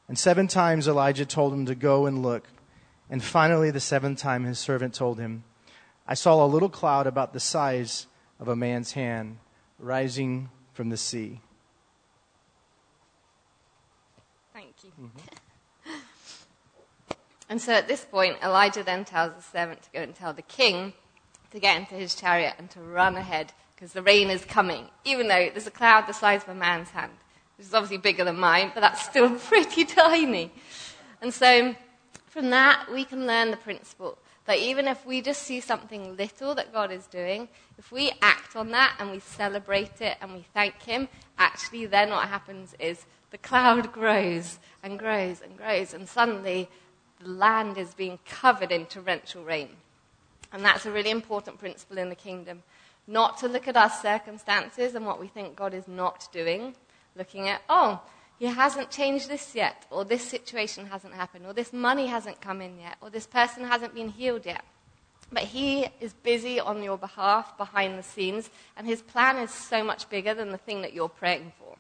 [0.08, 2.48] And seven times Elijah told him to go and look.
[3.10, 5.44] And finally, the seventh time, his servant told him,
[6.08, 8.08] I saw a little cloud about the size
[8.39, 9.38] of a man's hand
[9.80, 11.41] rising from the sea.
[14.54, 14.91] Thank you.
[15.00, 15.40] Mm-hmm.
[17.52, 20.42] And so at this point, Elijah then tells the servant to go and tell the
[20.42, 20.94] king
[21.52, 25.28] to get into his chariot and to run ahead because the rain is coming, even
[25.28, 27.12] though there's a cloud the size of a man's hand,
[27.58, 30.50] which is obviously bigger than mine, but that's still pretty tiny.
[31.22, 31.76] And so
[32.28, 36.56] from that, we can learn the principle that even if we just see something little
[36.56, 40.46] that God is doing, if we act on that and we celebrate it and we
[40.54, 46.08] thank Him, actually then what happens is the cloud grows and grows and grows, and
[46.08, 46.70] suddenly
[47.24, 49.70] the land is being covered in torrential rain.
[50.52, 52.64] And that's a really important principle in the kingdom.
[53.08, 56.76] Not to look at our circumstances and what we think God is not doing,
[57.16, 58.02] looking at, oh,
[58.38, 62.60] he hasn't changed this yet, or this situation hasn't happened, or this money hasn't come
[62.60, 64.64] in yet, or this person hasn't been healed yet.
[65.32, 69.84] But he is busy on your behalf behind the scenes, and his plan is so
[69.84, 71.76] much bigger than the thing that you're praying for.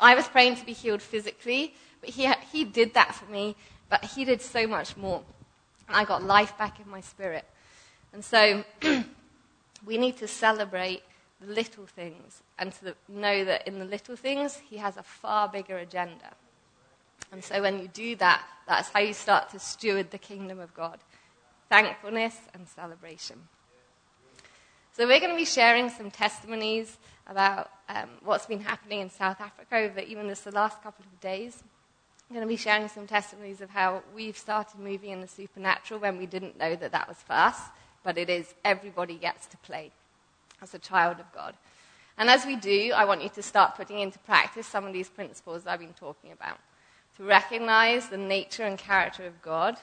[0.00, 3.54] I was praying to be healed physically, but he, he did that for me,
[3.92, 5.22] but he did so much more.
[5.86, 7.44] I got life back in my spirit.
[8.14, 8.64] And so
[9.84, 11.02] we need to celebrate
[11.42, 15.46] the little things and to know that in the little things, he has a far
[15.46, 16.32] bigger agenda.
[17.32, 20.72] And so when you do that, that's how you start to steward the kingdom of
[20.72, 20.98] God
[21.68, 23.48] thankfulness and celebration.
[24.94, 29.40] So we're going to be sharing some testimonies about um, what's been happening in South
[29.40, 31.62] Africa over even this the last couple of days.
[32.32, 36.00] I'm going to be sharing some testimonies of how we've started moving in the supernatural
[36.00, 37.60] when we didn't know that that was for us,
[38.02, 39.90] but it is everybody gets to play
[40.62, 41.54] as a child of God.
[42.16, 45.10] And as we do, I want you to start putting into practice some of these
[45.10, 46.56] principles I've been talking about.
[47.18, 49.76] To recognize the nature and character of God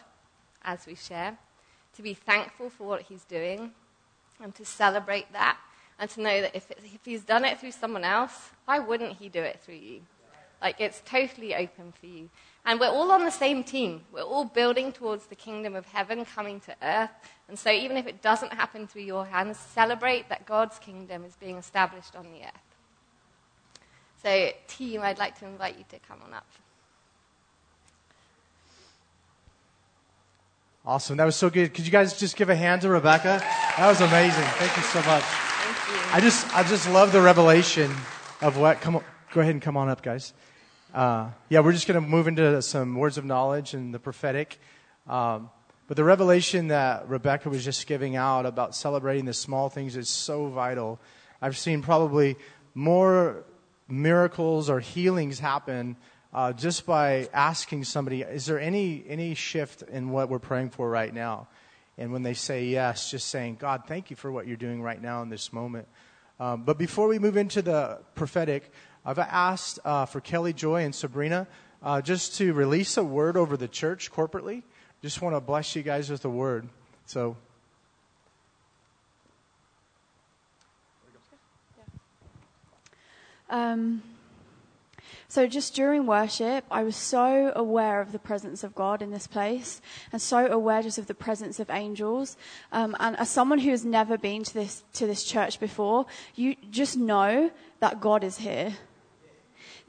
[0.64, 1.38] as we share,
[1.98, 3.74] to be thankful for what He's doing,
[4.42, 5.60] and to celebrate that,
[6.00, 9.18] and to know that if, it, if He's done it through someone else, why wouldn't
[9.18, 10.02] He do it through you?
[10.62, 12.30] Like, it's totally open for you.
[12.66, 14.02] And we're all on the same team.
[14.12, 17.10] We're all building towards the kingdom of heaven coming to earth.
[17.48, 21.36] And so, even if it doesn't happen through your hands, celebrate that God's kingdom is
[21.38, 22.70] being established on the earth.
[24.22, 26.46] So, team, I'd like to invite you to come on up.
[30.86, 31.18] Awesome.
[31.18, 31.74] That was so good.
[31.74, 33.42] Could you guys just give a hand to Rebecca?
[33.78, 34.44] That was amazing.
[34.44, 35.24] Thank you so much.
[35.24, 36.12] Thank you.
[36.12, 37.92] I just, I just love the revelation
[38.42, 38.82] of what.
[38.82, 40.34] Come on, go ahead and come on up, guys.
[40.94, 44.60] Uh, yeah, we're just going to move into some words of knowledge and the prophetic.
[45.08, 45.52] Um,
[45.88, 50.10] but the revelation that Rebecca was just giving out about celebrating the small things is
[50.10, 51.00] so vital.
[51.44, 52.38] I've seen probably
[52.74, 53.44] more
[53.88, 55.96] miracles or healings happen
[56.34, 60.90] uh, just by asking somebody, is there any, any shift in what we're praying for
[60.90, 61.48] right now?
[62.00, 65.02] And when they say yes, just saying, God, thank you for what you're doing right
[65.02, 65.88] now in this moment.
[66.40, 68.72] Um, but before we move into the prophetic,
[69.06, 71.48] I've asked uh, for Kelly Joy and Sabrina
[71.82, 74.64] uh, just to release a word over the church corporately.
[75.02, 76.68] Just want to bless you guys with a word.
[77.06, 77.38] So.
[83.50, 84.04] Um,
[85.32, 89.28] So just during worship, I was so aware of the presence of God in this
[89.28, 89.80] place
[90.12, 92.36] and so aware just of the presence of angels.
[92.72, 96.56] Um, and as someone who has never been to this, to this church before, you
[96.72, 98.74] just know that God is here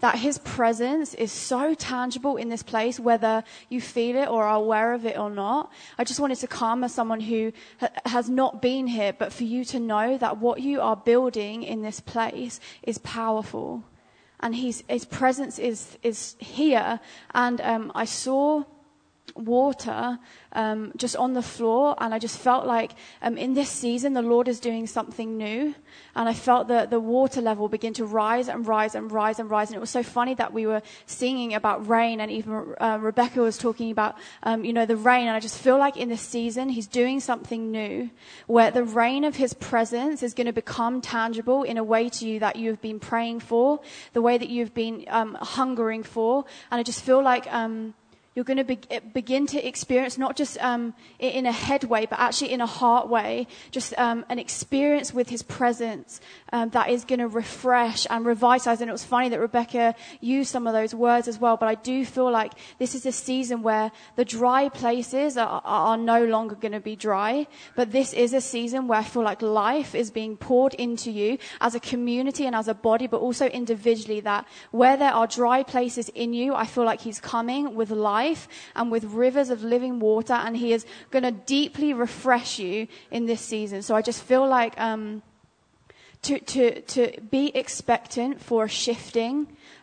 [0.00, 4.56] that his presence is so tangible in this place, whether you feel it or are
[4.56, 5.70] aware of it or not.
[5.98, 9.44] I just wanted to come as someone who ha- has not been here, but for
[9.44, 13.84] you to know that what you are building in this place is powerful.
[14.40, 16.98] And his, his presence is, is here.
[17.34, 18.64] And um, I saw
[19.34, 20.18] water
[20.52, 24.22] um, just on the floor, and I just felt like um, in this season the
[24.22, 25.74] Lord is doing something new,
[26.16, 29.50] and I felt the the water level begin to rise and rise and rise and
[29.50, 32.98] rise, and it was so funny that we were singing about rain, and even uh,
[33.00, 36.08] Rebecca was talking about um, you know the rain, and I just feel like in
[36.08, 38.10] this season He's doing something new,
[38.46, 42.28] where the rain of His presence is going to become tangible in a way to
[42.28, 43.80] you that you have been praying for,
[44.12, 47.46] the way that you've been um, hungering for, and I just feel like.
[47.52, 47.94] Um,
[48.34, 48.78] you're going to be,
[49.12, 53.08] begin to experience not just um, in a head way, but actually in a heart
[53.08, 56.20] way, just um, an experience with His presence
[56.52, 58.80] um, that is going to refresh and revitalize.
[58.80, 61.56] And it was funny that Rebecca used some of those words as well.
[61.56, 65.98] But I do feel like this is a season where the dry places are, are
[65.98, 67.48] no longer going to be dry.
[67.74, 71.38] But this is a season where I feel like life is being poured into you
[71.60, 74.20] as a community and as a body, but also individually.
[74.20, 78.19] That where there are dry places in you, I feel like He's coming with life
[78.20, 82.86] life and with rivers of living water, and He is going to deeply refresh you
[83.10, 83.82] in this season.
[83.82, 85.22] So I just feel like um,
[86.26, 89.36] to, to, to be expectant for shifting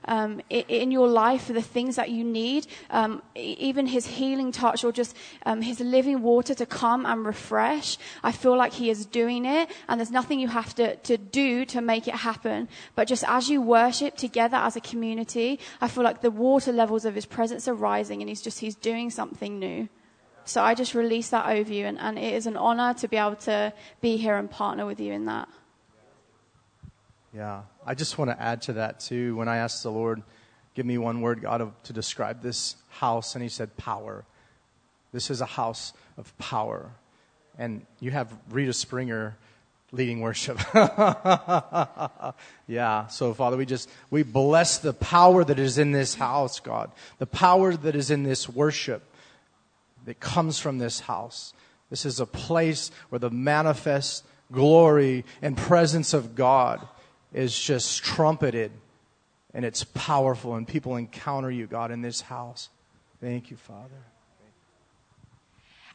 [0.08, 4.84] um, in your life for the things that you need, um, even His healing touch
[4.84, 5.16] or just
[5.46, 7.98] um, His living water to come and refresh.
[8.24, 11.66] I feel like He is doing it, and there's nothing you have to, to do
[11.66, 12.70] to make it happen.
[12.96, 17.06] But just as you worship together as a community, I feel like the water levels
[17.06, 19.90] of His presence are rising, and He's just He's doing something new.
[20.46, 23.18] So I just release that over you, and, and it is an honor to be
[23.18, 25.50] able to be here and partner with you in that.
[27.34, 29.38] Yeah, I just want to add to that too.
[29.38, 30.22] When I asked the Lord,
[30.76, 34.26] give me one word, God, to describe this house, and He said, power.
[35.14, 36.92] This is a house of power.
[37.58, 39.38] And you have Rita Springer
[39.94, 40.60] leading worship.
[42.68, 43.08] yeah.
[43.08, 46.92] So Father, we just, we bless the power that is in this house, God.
[47.20, 49.02] The power that is in this worship
[50.04, 51.54] that comes from this house.
[51.90, 56.86] This is a place where the manifest glory and presence of God
[57.38, 58.72] is just trumpeted
[59.54, 62.70] and it's powerful and people encounter you, God, in this house.
[63.22, 64.02] Thank you, Father.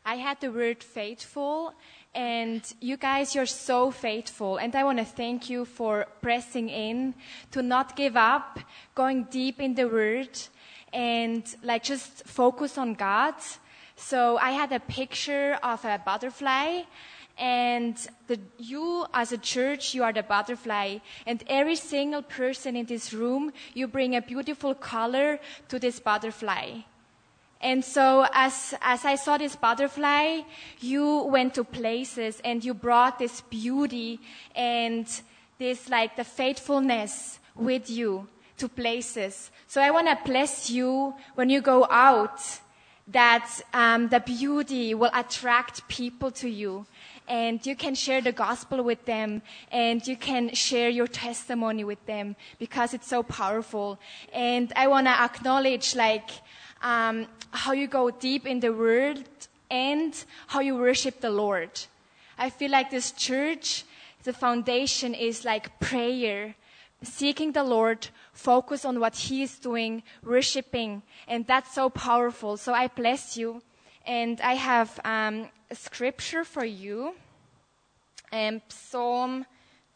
[0.04, 1.74] I had the word faithful,
[2.12, 4.56] and you guys, you're so faithful.
[4.56, 7.14] And I want to thank you for pressing in,
[7.52, 8.58] to not give up,
[8.94, 10.38] going deep in the word,
[10.92, 13.34] and like just focus on God.
[13.94, 16.82] So I had a picture of a butterfly,
[17.38, 20.98] and the, you as a church you are the butterfly.
[21.26, 26.80] And every single person in this room you bring a beautiful color to this butterfly.
[27.60, 30.40] And so as, as i saw this butterfly
[30.80, 34.20] you went to places and you brought this beauty
[34.54, 35.06] and
[35.58, 39.50] this like the faithfulness with you to places.
[39.66, 42.40] So i want to bless you when you go out
[43.08, 46.86] that um, the beauty will attract people to you
[47.28, 52.04] and you can share the gospel with them and you can share your testimony with
[52.06, 53.98] them because it's so powerful.
[54.32, 56.30] And I want to acknowledge like
[56.82, 59.24] um, how you go deep in the word
[59.70, 60.12] and
[60.48, 61.70] how you worship the Lord.
[62.38, 63.84] I feel like this church,
[64.24, 66.54] the foundation is like prayer,
[67.02, 72.56] seeking the Lord, focus on what He is doing, worshiping, and that's so powerful.
[72.56, 73.62] So I bless you.
[74.04, 77.14] And I have um, a scripture for you.
[78.30, 79.46] Um, Psalm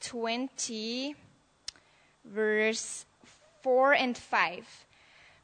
[0.01, 1.15] 20,
[2.25, 3.05] verse
[3.63, 4.87] 4 and 5.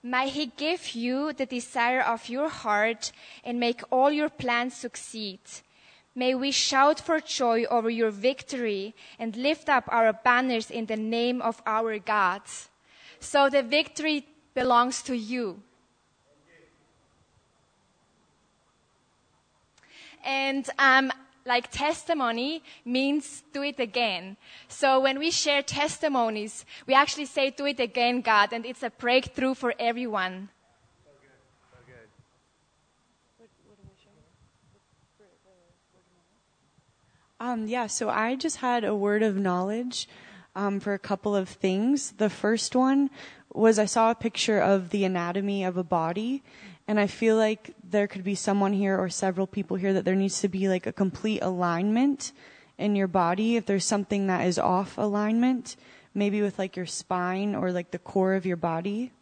[0.03, 3.13] May He give you the desire of your heart
[3.45, 5.41] and make all your plans succeed.
[6.15, 10.97] May we shout for joy over your victory and lift up our banners in the
[10.97, 12.41] name of our God.
[13.21, 15.61] So the victory belongs to you.
[20.25, 21.13] And um,
[21.45, 24.37] like testimony means do it again.
[24.69, 28.91] So when we share testimonies, we actually say do it again, God, and it's a
[28.91, 30.49] breakthrough for everyone.
[37.41, 40.09] Um, yeah, so I just had a word of knowledge
[40.55, 42.13] um, for a couple of things.
[42.13, 43.11] The first one
[43.53, 46.45] was I saw a picture of the anatomy of a body,
[46.89, 50.15] and I feel like there could be someone here or several people here that there
[50.15, 52.33] needs to be like a complete alignment
[52.79, 53.57] in your body.
[53.57, 55.77] If there's something that is off alignment,
[56.15, 59.13] maybe with like your spine or like the core of your body.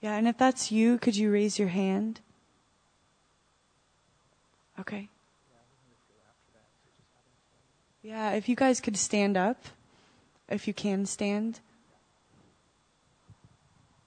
[0.00, 2.20] Yeah, and if that's you, could you raise your hand?
[4.78, 5.08] Okay.
[8.02, 9.64] Yeah, if you guys could stand up,
[10.50, 11.60] if you can stand.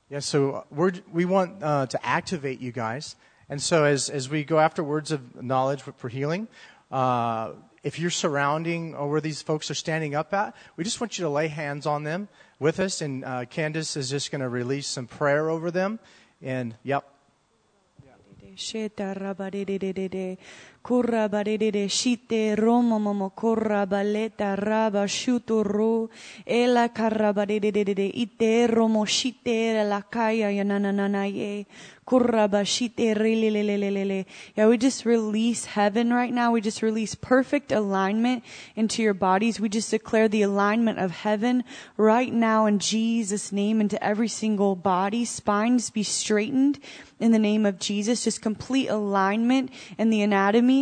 [0.10, 3.18] Yeah, so we're, we want uh, to activate you guys.
[3.50, 6.48] And so as, as we go after words of knowledge for, healing,
[6.92, 7.52] uh,
[7.84, 11.24] if you're surrounding or where these folks are standing up at, we just want you
[11.24, 13.02] to lay hands on them with us.
[13.02, 16.00] And uh, Candace is just going to release some prayer over them.
[16.42, 17.04] And, yep.
[20.88, 26.10] Kurra badede shite romo momo kurra baleta raba shuturu
[26.48, 31.66] ela karra badede ite romo shite la kaya yananana ye
[32.08, 34.26] kurra bashite rilelelelele.
[34.56, 36.54] Yeah, we just release heaven right now.
[36.54, 38.46] We just release perfect alignment
[38.78, 39.60] into your bodies.
[39.60, 41.66] We just declare the alignment of heaven
[41.98, 45.26] right now in Jesus' name into every single body.
[45.26, 46.80] Spines be straightened
[47.20, 48.24] in the name of Jesus.
[48.24, 50.77] Just complete alignment in the anatomy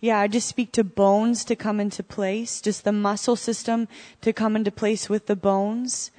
[0.00, 3.86] yeah, I just speak to bones to come into place, just the muscle system
[4.20, 6.10] to come into place with the bones.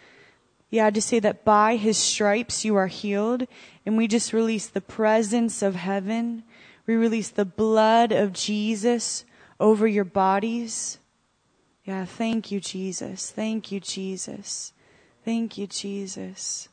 [0.70, 3.46] Yeah, I just say that by his stripes you are healed.
[3.86, 6.44] And we just release the presence of heaven.
[6.88, 9.26] We release the blood of Jesus
[9.60, 10.98] over your bodies.
[11.86, 13.30] Yeah, thank you, Jesus.
[13.30, 14.74] Thank you, Jesus.
[15.26, 16.70] Thank you, Jesus.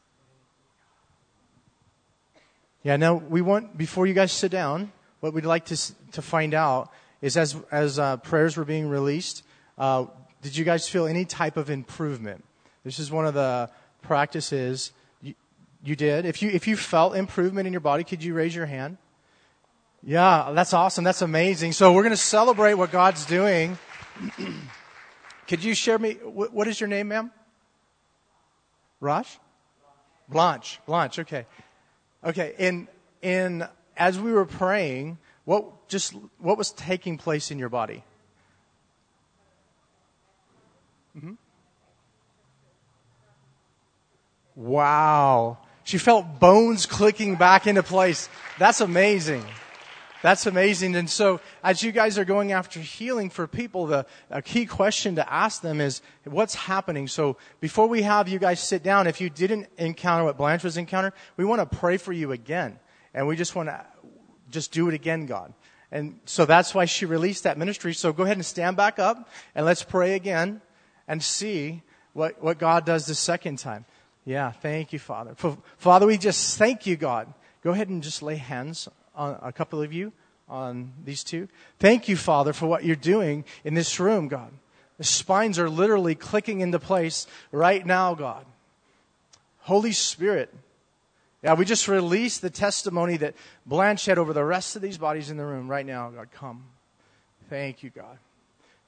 [2.82, 5.76] Yeah, now we want, before you guys sit down, what we'd like to,
[6.12, 6.90] to find out
[7.22, 9.42] is as, as uh, prayers were being released,
[9.78, 10.06] uh,
[10.42, 12.44] did you guys feel any type of improvement?
[12.84, 13.70] This is one of the
[14.02, 14.92] practices
[15.22, 15.34] you,
[15.84, 16.24] you did.
[16.24, 18.96] If you, if you felt improvement in your body, could you raise your hand?
[20.02, 21.04] Yeah, that's awesome.
[21.04, 21.72] That's amazing.
[21.72, 23.76] So we're going to celebrate what God's doing.
[25.46, 27.30] could you share me, what, is your name, ma'am?
[29.00, 29.38] Raj?
[30.26, 30.80] Blanche.
[30.86, 31.46] Blanche, okay.
[32.24, 32.88] Okay, in,
[33.20, 33.66] in
[34.00, 38.02] as we were praying, what just what was taking place in your body?
[41.16, 41.34] Mm-hmm.
[44.56, 45.58] Wow.
[45.84, 48.28] She felt bones clicking back into place.
[48.58, 49.44] That's amazing.
[50.22, 50.96] That's amazing.
[50.96, 55.14] And so, as you guys are going after healing for people, the a key question
[55.16, 57.08] to ask them is, what's happening?
[57.08, 60.76] So, before we have you guys sit down, if you didn't encounter what Blanche was
[60.76, 62.78] encountering, we want to pray for you again.
[63.14, 63.84] And we just want to
[64.50, 65.52] just do it again, God.
[65.92, 67.94] And so that's why she released that ministry.
[67.94, 70.60] So go ahead and stand back up and let's pray again
[71.08, 71.82] and see
[72.12, 73.84] what, what God does the second time.
[74.24, 75.34] Yeah, thank you, Father.
[75.78, 77.32] Father, we just thank you, God.
[77.64, 80.12] Go ahead and just lay hands on a couple of you,
[80.48, 81.48] on these two.
[81.78, 84.52] Thank you, Father, for what you're doing in this room, God.
[84.98, 88.44] The spines are literally clicking into place right now, God.
[89.60, 90.54] Holy Spirit,
[91.42, 93.34] yeah, we just released the testimony that
[93.64, 96.10] Blanche had over the rest of these bodies in the room right now.
[96.10, 96.64] God, come.
[97.48, 98.18] Thank you, God.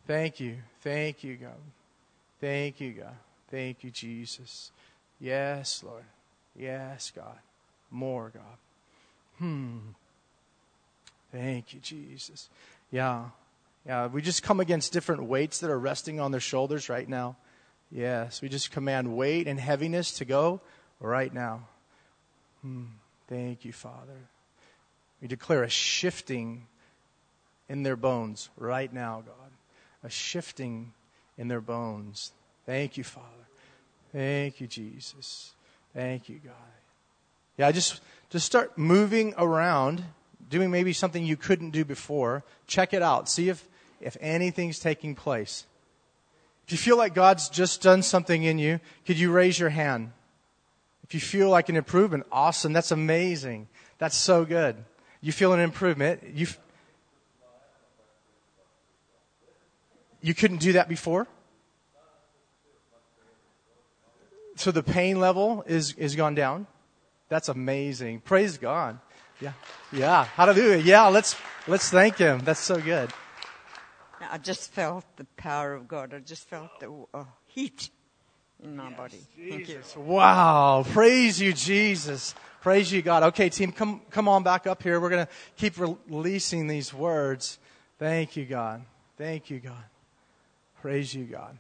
[0.07, 0.57] Thank you.
[0.83, 1.61] Thank you, God.
[2.41, 3.17] Thank you, God.
[3.51, 4.71] Thank you, Jesus.
[5.21, 6.05] Yes, Lord.
[6.57, 7.39] Yes, God.
[7.91, 8.59] More, God.
[9.39, 9.79] Hmm.
[11.31, 12.49] Thank you, Jesus.
[12.91, 13.27] Yeah.
[13.87, 14.09] Yeah.
[14.09, 17.37] We just come against different weights that are resting on their shoulders right now.
[17.91, 18.43] Yes.
[18.43, 20.61] We just command weight and heaviness to go
[21.01, 21.63] right now.
[23.29, 24.29] Thank you, Father.
[25.21, 26.67] We declare a shifting
[27.69, 29.51] in their bones right now, God.
[30.05, 30.93] A shifting
[31.39, 32.33] in their bones.
[32.67, 33.27] Thank you, Father.
[34.13, 35.53] Thank you, Jesus.
[35.95, 36.55] Thank you, God.
[37.57, 38.01] Yeah, just
[38.31, 40.05] just start moving around,
[40.49, 42.45] doing maybe something you couldn't do before.
[42.67, 43.29] Check it out.
[43.29, 43.69] See if
[44.01, 45.67] if anything's taking place.
[46.67, 50.13] If you feel like God's just done something in you, could you raise your hand?
[51.13, 52.73] You feel like an improvement, awesome.
[52.73, 53.69] That's amazing.
[53.99, 54.77] That's so good.
[55.21, 56.23] You feel an improvement.
[56.35, 56.47] You,
[60.21, 61.27] you couldn't do that before?
[64.57, 66.67] So the pain level is, is gone down?
[67.29, 68.21] That's amazing.
[68.21, 68.99] Praise God.
[69.41, 69.53] Yeah.
[69.93, 70.25] Yeah.
[70.25, 70.79] Hallelujah.
[70.79, 71.07] Yeah.
[71.09, 71.37] Let's,
[71.67, 72.41] let's thank Him.
[72.45, 73.11] That's so good.
[74.31, 76.15] I just felt the power of God.
[76.15, 77.91] I just felt the uh, heat
[78.63, 79.15] my yes.
[79.49, 80.03] Thank you.
[80.03, 80.85] Wow.
[80.93, 82.35] Praise you, Jesus.
[82.61, 83.25] Praise you, God.
[83.25, 85.01] Okay, team, come, come on back up here.
[85.01, 87.59] We're going to keep releasing these words.
[87.99, 88.83] Thank you, God.
[89.19, 89.85] Thank you, God.
[90.81, 91.59] Praise you, God.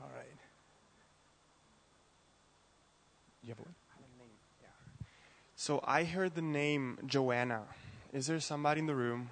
[0.00, 0.26] All right.
[3.42, 3.74] You have one?
[5.56, 7.62] So I heard the name Joanna.
[8.12, 9.30] Is there somebody in the room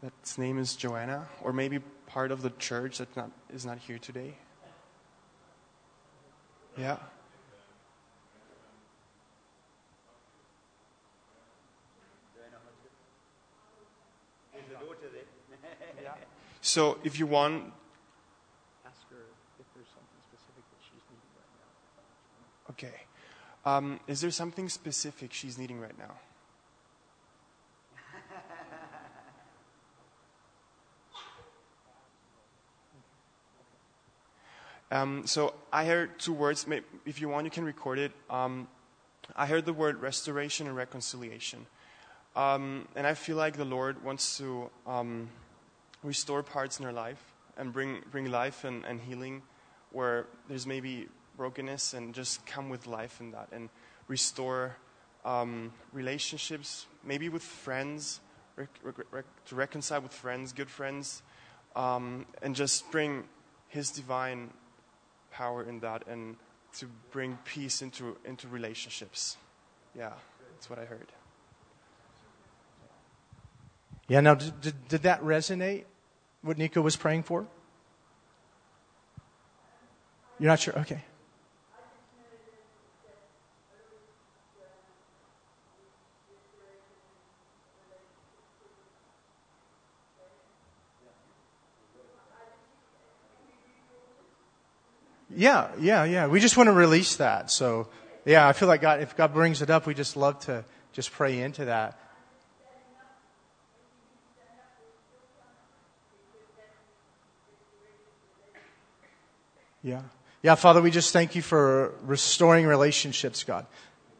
[0.00, 1.80] that's name is Joanna, or maybe
[2.12, 4.34] part of the church that not is not here today?
[6.76, 6.96] Yeah.
[16.62, 17.72] So if you want,
[18.86, 19.16] Ask her
[19.58, 22.70] if there's something specific that she's needing right now.
[22.70, 22.96] okay.
[23.64, 26.14] Um, is there something specific she's needing right now?
[34.90, 36.66] Um, so I heard two words.
[37.06, 38.12] If you want, you can record it.
[38.28, 38.66] Um,
[39.36, 41.66] I heard the word restoration and reconciliation.
[42.34, 45.28] Um, and I feel like the Lord wants to um,
[46.02, 47.22] restore parts in our life
[47.56, 49.42] and bring, bring life and, and healing
[49.92, 53.68] where there's maybe brokenness and just come with life in that and
[54.08, 54.76] restore
[55.24, 58.20] um, relationships, maybe with friends,
[58.56, 58.68] rec-
[59.10, 61.22] rec- to reconcile with friends, good friends,
[61.76, 63.24] um, and just bring
[63.68, 64.50] His divine
[65.30, 66.36] power in that and
[66.78, 69.36] to bring peace into, into relationships.
[69.96, 70.12] Yeah,
[70.54, 71.08] that's what I heard.
[74.08, 75.84] Yeah, now, did, did, did that resonate,
[76.42, 77.46] what Nico was praying for?
[80.38, 80.78] You're not sure?
[80.80, 81.04] Okay.
[95.40, 96.26] Yeah, yeah, yeah.
[96.26, 97.50] We just want to release that.
[97.50, 97.88] So,
[98.26, 101.10] yeah, I feel like God, if God brings it up, we just love to just
[101.12, 101.98] pray into that.
[109.82, 110.02] Yeah.
[110.42, 113.64] Yeah, Father, we just thank you for restoring relationships, God.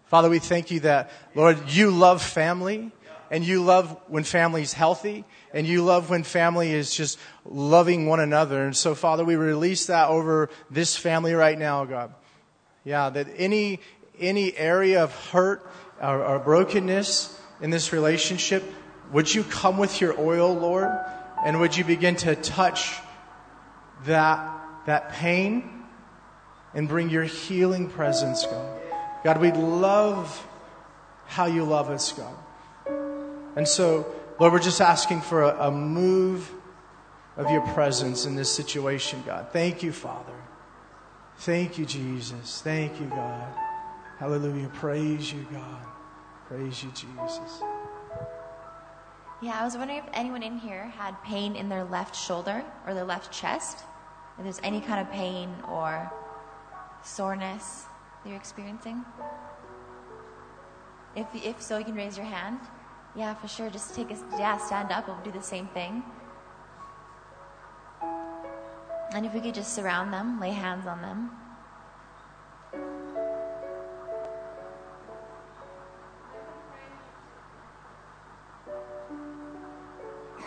[0.06, 2.92] Father, we thank you that, Lord, you love family
[3.30, 5.24] and you love when family's healthy
[5.54, 8.64] and you love when family is just loving one another.
[8.64, 12.14] And so, Father, we release that over this family right now, God.
[12.84, 13.80] Yeah, that any,
[14.18, 15.70] any area of hurt
[16.00, 18.64] or, or brokenness in this relationship,
[19.12, 20.90] would you come with your oil, Lord?
[21.44, 22.98] And would you begin to touch
[24.04, 25.80] that, that pain
[26.74, 28.80] and bring your healing presence, God.
[29.24, 30.46] God, we love
[31.26, 32.34] how you love us, God.
[33.60, 36.50] And so, Lord, we're just asking for a, a move
[37.36, 39.48] of your presence in this situation, God.
[39.52, 40.32] Thank you, Father.
[41.40, 42.62] Thank you, Jesus.
[42.62, 43.52] Thank you, God.
[44.16, 44.70] Hallelujah.
[44.72, 45.82] Praise you, God.
[46.48, 47.60] Praise you, Jesus.
[49.42, 52.94] Yeah, I was wondering if anyone in here had pain in their left shoulder or
[52.94, 53.84] their left chest.
[54.38, 56.10] If there's any kind of pain or
[57.02, 57.84] soreness
[58.24, 59.04] that you're experiencing.
[61.14, 62.58] If, if so, you can raise your hand.
[63.16, 63.70] Yeah, for sure.
[63.70, 65.08] Just take a yeah, stand up.
[65.08, 66.02] We'll do the same thing.
[69.12, 71.30] And if we could just surround them, lay hands on them.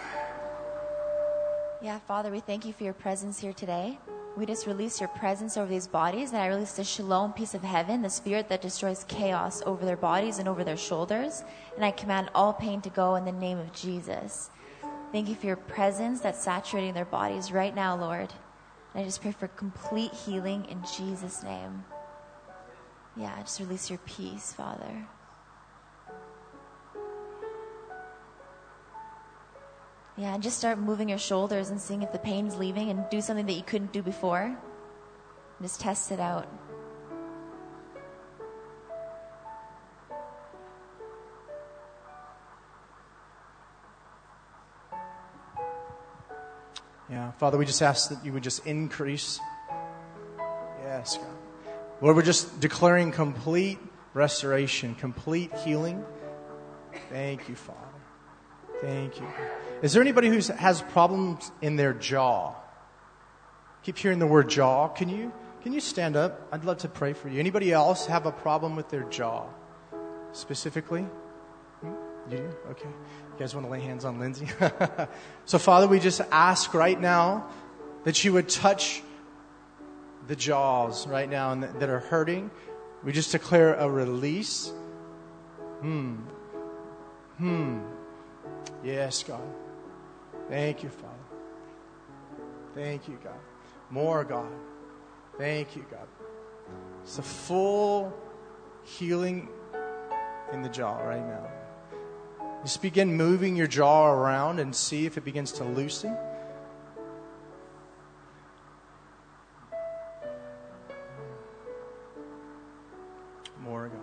[1.82, 4.00] Yeah, Father, we thank you for your presence here today.
[4.36, 7.62] We just release your presence over these bodies, and I release the shalom peace of
[7.62, 11.44] heaven, the spirit that destroys chaos over their bodies and over their shoulders.
[11.76, 14.50] And I command all pain to go in the name of Jesus.
[15.12, 18.34] Thank you for your presence that's saturating their bodies right now, Lord.
[18.94, 21.86] And I just pray for complete healing in Jesus' name.
[23.16, 25.06] Yeah, just release your peace, Father.
[30.16, 33.20] Yeah, and just start moving your shoulders and seeing if the pain's leaving and do
[33.20, 34.56] something that you couldn't do before.
[35.62, 36.48] Just test it out.
[47.10, 49.40] Yeah, Father, we just ask that you would just increase.
[50.84, 51.28] Yes, God.
[52.02, 53.80] Lord, we're just declaring complete
[54.14, 56.04] restoration, complete healing.
[57.10, 57.80] Thank you, Father.
[58.82, 59.28] Thank you.
[59.84, 62.56] Is there anybody who has problems in their jaw?
[63.84, 64.88] Keep hearing the word jaw.
[64.88, 66.48] Can you can you stand up?
[66.54, 67.38] I'd love to pray for you.
[67.40, 69.46] Anybody else have a problem with their jaw
[70.32, 71.02] specifically?
[71.82, 71.94] Hmm?
[72.30, 72.44] You do?
[72.72, 72.88] Okay.
[72.88, 74.48] You guys want to lay hands on Lindsay?
[75.46, 77.50] so, Father, we just ask right now
[78.06, 79.02] that you would touch
[80.28, 82.52] the jaws right now and that are hurting.
[83.04, 84.72] We just declare a release.
[85.82, 86.16] Hmm.
[87.38, 87.80] Hmm.
[88.82, 89.42] Yes, God.
[90.54, 91.16] Thank you, Father.
[92.76, 93.40] Thank you, God.
[93.90, 94.52] More, God.
[95.36, 96.08] Thank you, God.
[97.02, 98.14] It's a full
[98.84, 99.50] healing
[100.52, 101.50] in the jaw right now.
[102.62, 106.16] Just begin moving your jaw around and see if it begins to loosen.
[113.60, 113.98] More, God.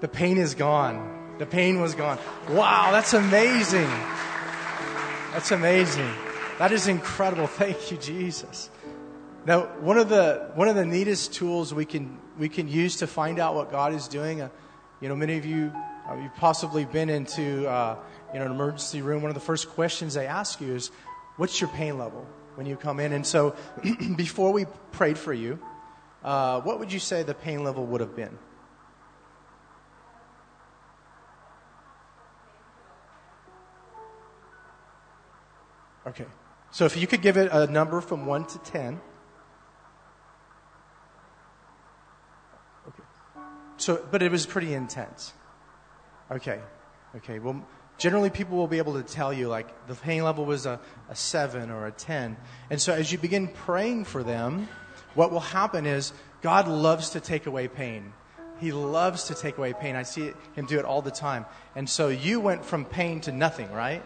[0.00, 1.19] The pain is gone.
[1.40, 2.18] The pain was gone.
[2.50, 3.88] Wow, that's amazing.
[5.32, 6.12] That's amazing.
[6.58, 7.46] That is incredible.
[7.62, 8.68] Thank you, Jesus.
[9.46, 13.06] Now, one of the one of the neatest tools we can we can use to
[13.06, 14.42] find out what God is doing.
[14.42, 14.50] Uh,
[15.00, 15.72] you know, many of you
[16.06, 17.96] uh, you've possibly been into uh,
[18.34, 19.22] you know an emergency room.
[19.22, 20.90] One of the first questions they ask you is,
[21.38, 22.26] "What's your pain level?"
[22.56, 23.56] When you come in, and so
[24.14, 25.58] before we prayed for you,
[26.22, 28.36] uh, what would you say the pain level would have been?
[36.10, 36.26] Okay.
[36.72, 39.00] So if you could give it a number from 1 to 10.
[42.88, 43.02] Okay.
[43.76, 45.32] So, but it was pretty intense.
[46.30, 46.60] Okay.
[47.16, 47.38] Okay.
[47.38, 47.64] Well,
[47.98, 51.14] generally people will be able to tell you like the pain level was a, a
[51.14, 52.36] 7 or a 10.
[52.70, 54.68] And so as you begin praying for them,
[55.14, 58.12] what will happen is God loves to take away pain.
[58.58, 59.96] He loves to take away pain.
[59.96, 61.46] I see him do it all the time.
[61.74, 64.02] And so you went from pain to nothing, right?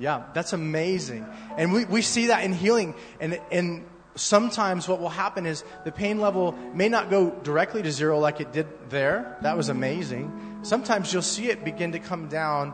[0.00, 1.26] Yeah, that's amazing.
[1.58, 2.94] And we, we see that in healing.
[3.20, 3.84] And, and
[4.14, 8.40] sometimes what will happen is the pain level may not go directly to zero like
[8.40, 9.36] it did there.
[9.42, 10.58] That was amazing.
[10.62, 12.72] Sometimes you'll see it begin to come down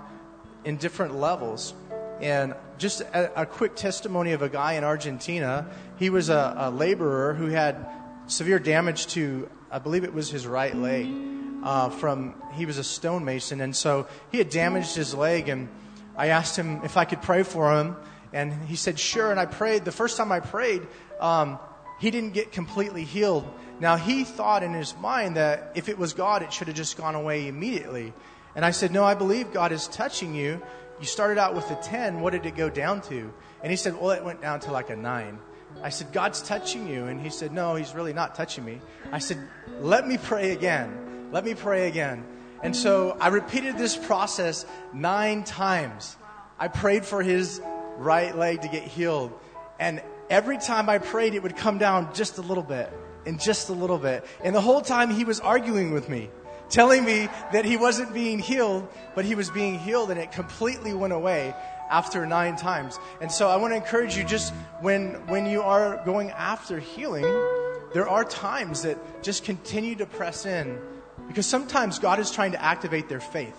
[0.64, 1.74] in different levels.
[2.20, 5.66] And just a, a quick testimony of a guy in Argentina.
[5.98, 7.88] He was a, a laborer who had
[8.28, 11.08] severe damage to, I believe it was his right leg.
[11.64, 15.68] Uh, from he was a stonemason, and so he had damaged his leg and
[16.16, 17.96] I asked him if I could pray for him,
[18.32, 19.30] and he said, sure.
[19.30, 19.84] And I prayed.
[19.84, 20.86] The first time I prayed,
[21.20, 21.58] um,
[21.98, 23.46] he didn't get completely healed.
[23.80, 26.96] Now, he thought in his mind that if it was God, it should have just
[26.96, 28.12] gone away immediately.
[28.54, 30.62] And I said, No, I believe God is touching you.
[30.98, 32.20] You started out with a 10.
[32.20, 33.32] What did it go down to?
[33.62, 35.38] And he said, Well, it went down to like a 9.
[35.82, 37.04] I said, God's touching you.
[37.04, 38.80] And he said, No, he's really not touching me.
[39.12, 39.38] I said,
[39.80, 41.28] Let me pray again.
[41.32, 42.24] Let me pray again.
[42.66, 46.16] And so I repeated this process nine times.
[46.58, 47.62] I prayed for his
[47.96, 49.30] right leg to get healed.
[49.78, 52.92] And every time I prayed, it would come down just a little bit
[53.24, 54.26] and just a little bit.
[54.42, 56.28] And the whole time he was arguing with me,
[56.68, 60.92] telling me that he wasn't being healed, but he was being healed, and it completely
[60.92, 61.54] went away
[61.88, 62.98] after nine times.
[63.20, 67.22] And so I want to encourage you just when, when you are going after healing,
[67.94, 70.80] there are times that just continue to press in
[71.26, 73.56] because sometimes God is trying to activate their faith.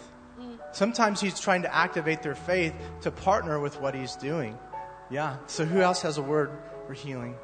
[0.71, 4.57] Sometimes He's trying to activate their faith to partner with what He's doing.
[5.09, 5.37] Yeah.
[5.47, 6.51] So, who else has a word
[6.85, 7.35] for healing?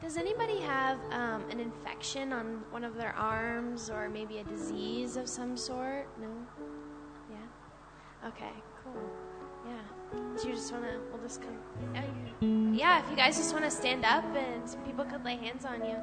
[0.00, 5.16] Does anybody have um, an infection on one of their arms or maybe a disease
[5.16, 6.06] of some sort?
[6.20, 6.28] No?
[7.28, 8.28] Yeah?
[8.28, 8.52] Okay,
[8.84, 9.02] cool.
[9.66, 10.36] Yeah.
[10.36, 12.74] So you just want to, we'll just come.
[12.76, 15.84] Yeah, if you guys just want to stand up and people could lay hands on
[15.84, 15.96] you.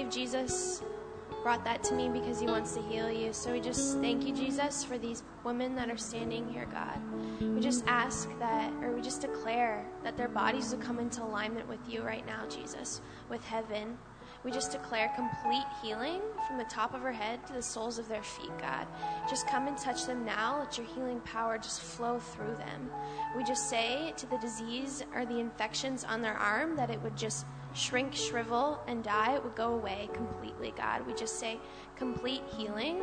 [0.00, 0.82] Believe Jesus
[1.42, 3.32] brought that to me because he wants to heal you.
[3.32, 6.98] So we just thank you, Jesus, for these women that are standing here, God.
[7.40, 11.68] We just ask that, or we just declare that their bodies will come into alignment
[11.68, 13.98] with you right now, Jesus, with heaven.
[14.42, 18.08] We just declare complete healing from the top of her head to the soles of
[18.08, 18.86] their feet, God.
[19.28, 20.60] Just come and touch them now.
[20.60, 22.90] Let your healing power just flow through them.
[23.36, 27.16] We just say to the disease or the infections on their arm that it would
[27.18, 31.06] just shrink, shrivel, and die, it would go away completely, God.
[31.06, 31.58] We just say
[31.96, 33.00] complete healing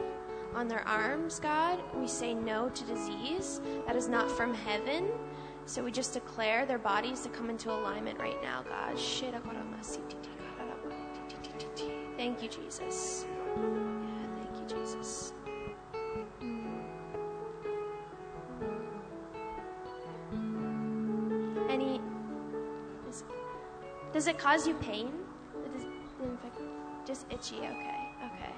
[0.56, 1.80] on their arms, God.
[1.96, 5.10] We say no to disease that is not from heaven.
[5.66, 8.98] So we just declare their bodies to come into alignment right now, God.
[12.18, 13.26] Thank you, Jesus.
[13.56, 15.34] Yeah, thank you, Jesus.
[24.18, 25.12] Does it cause you pain?
[25.76, 25.86] Does,
[27.06, 27.58] just itchy.
[27.58, 28.10] Okay.
[28.26, 28.52] Okay.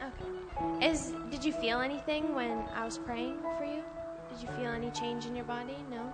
[0.00, 0.86] Okay.
[0.86, 3.82] Is did you feel anything when I was praying for you?
[4.30, 5.76] Did you feel any change in your body?
[5.90, 6.10] No.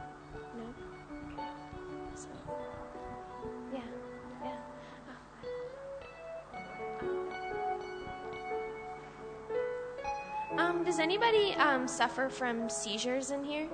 [0.59, 0.65] No.
[3.73, 3.81] Yeah.
[4.43, 4.59] Yeah.
[10.59, 10.83] Um.
[10.83, 13.69] Does anybody um, suffer from seizures in here?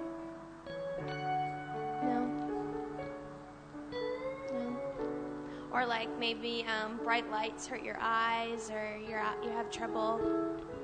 [5.79, 10.19] Or like maybe um, bright lights hurt your eyes, or you're out, you have trouble.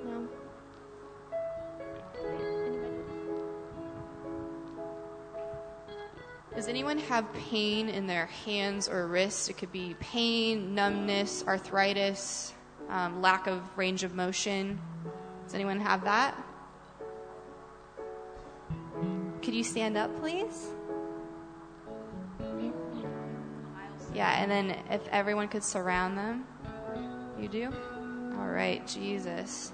[0.04, 0.28] No.
[6.54, 9.48] Does anyone have pain in their hands or wrists?
[9.48, 12.54] It could be pain, numbness, arthritis,
[12.88, 14.80] um, lack of range of motion.
[15.44, 16.40] Does anyone have that?
[19.42, 20.68] Could you stand up, please?
[24.14, 26.46] Yeah, and then if everyone could surround them.
[27.38, 27.72] You do?
[28.38, 29.72] All right, Jesus.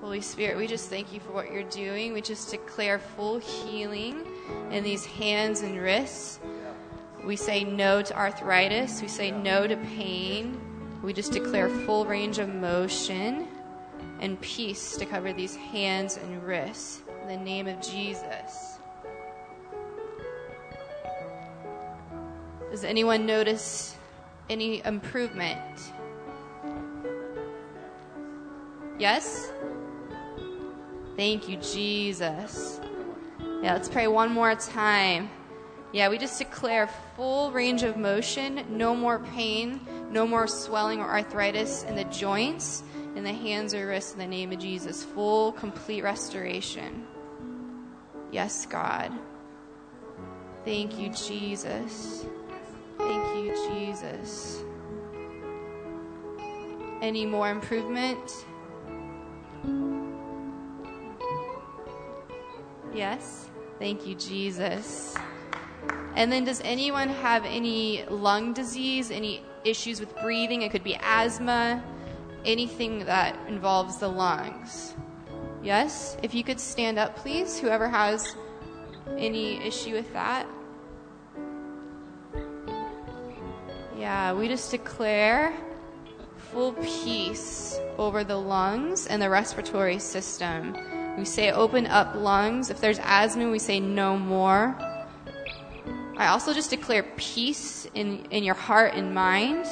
[0.00, 2.12] Holy Spirit, we just thank you for what you're doing.
[2.12, 4.26] We just declare full healing
[4.72, 6.40] in these hands and wrists.
[7.24, 9.00] We say no to arthritis.
[9.00, 10.60] We say no to pain.
[11.04, 13.46] We just declare full range of motion
[14.18, 17.02] and peace to cover these hands and wrists.
[17.22, 18.71] In the name of Jesus.
[22.72, 23.94] Does anyone notice
[24.48, 25.92] any improvement?
[28.98, 29.52] Yes?
[31.14, 32.80] Thank you, Jesus.
[33.62, 35.28] Yeah, let's pray one more time.
[35.92, 39.78] Yeah, we just declare full range of motion, no more pain,
[40.10, 44.26] no more swelling or arthritis in the joints, in the hands or wrists, in the
[44.26, 45.04] name of Jesus.
[45.04, 47.06] Full, complete restoration.
[48.30, 49.12] Yes, God.
[50.64, 52.24] Thank you, Jesus.
[52.98, 54.62] Thank you, Jesus.
[57.00, 58.44] Any more improvement?
[62.94, 63.48] Yes?
[63.78, 65.16] Thank you, Jesus.
[66.14, 70.62] And then, does anyone have any lung disease, any issues with breathing?
[70.62, 71.82] It could be asthma,
[72.44, 74.94] anything that involves the lungs.
[75.62, 76.16] Yes?
[76.22, 78.36] If you could stand up, please, whoever has
[79.16, 80.46] any issue with that.
[84.02, 85.54] Yeah, we just declare
[86.50, 90.76] full peace over the lungs and the respiratory system.
[91.16, 92.68] We say open up lungs.
[92.68, 94.76] If there's asthma, we say no more.
[96.16, 99.66] I also just declare peace in, in your heart and mind.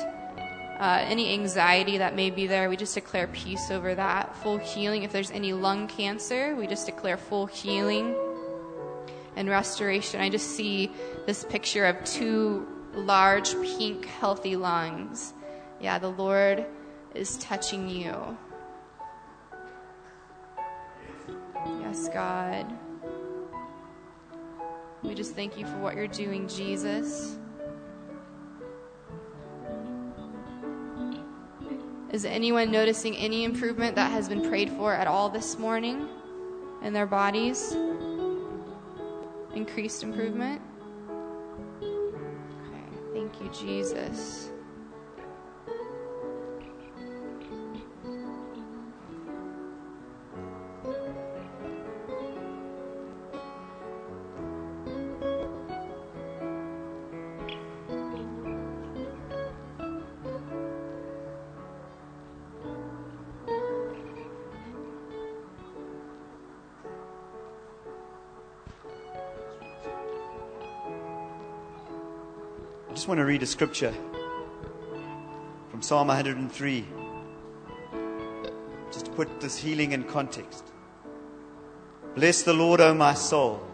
[0.79, 4.37] Uh, any anxiety that may be there, we just declare peace over that.
[4.45, 5.03] Full healing.
[5.03, 8.15] If there's any lung cancer, we just declare full healing
[9.35, 10.21] and restoration.
[10.21, 10.93] I just see
[11.27, 12.65] this picture of two
[12.95, 15.35] large, pink, healthy lungs.
[15.81, 16.67] Yeah, the Lord
[17.15, 18.37] is touching you.
[21.81, 22.67] Yes, God.
[25.03, 27.37] We just thank you for what you're doing, Jesus.
[32.13, 36.09] Is anyone noticing any improvement that has been prayed for at all this morning
[36.83, 37.77] in their bodies?
[39.55, 40.61] Increased improvement?
[43.13, 44.50] Thank you, Jesus.
[73.01, 73.95] Just want to read a scripture
[75.71, 76.85] from Psalm 103,
[78.93, 80.67] just to put this healing in context.
[82.15, 83.67] Bless the Lord, O my soul,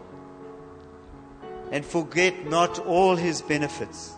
[1.73, 4.13] and forget not all his benefits,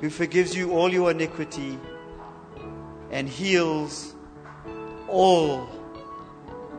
[0.00, 1.78] who forgives you all your iniquity
[3.10, 4.14] and heals
[5.08, 5.68] all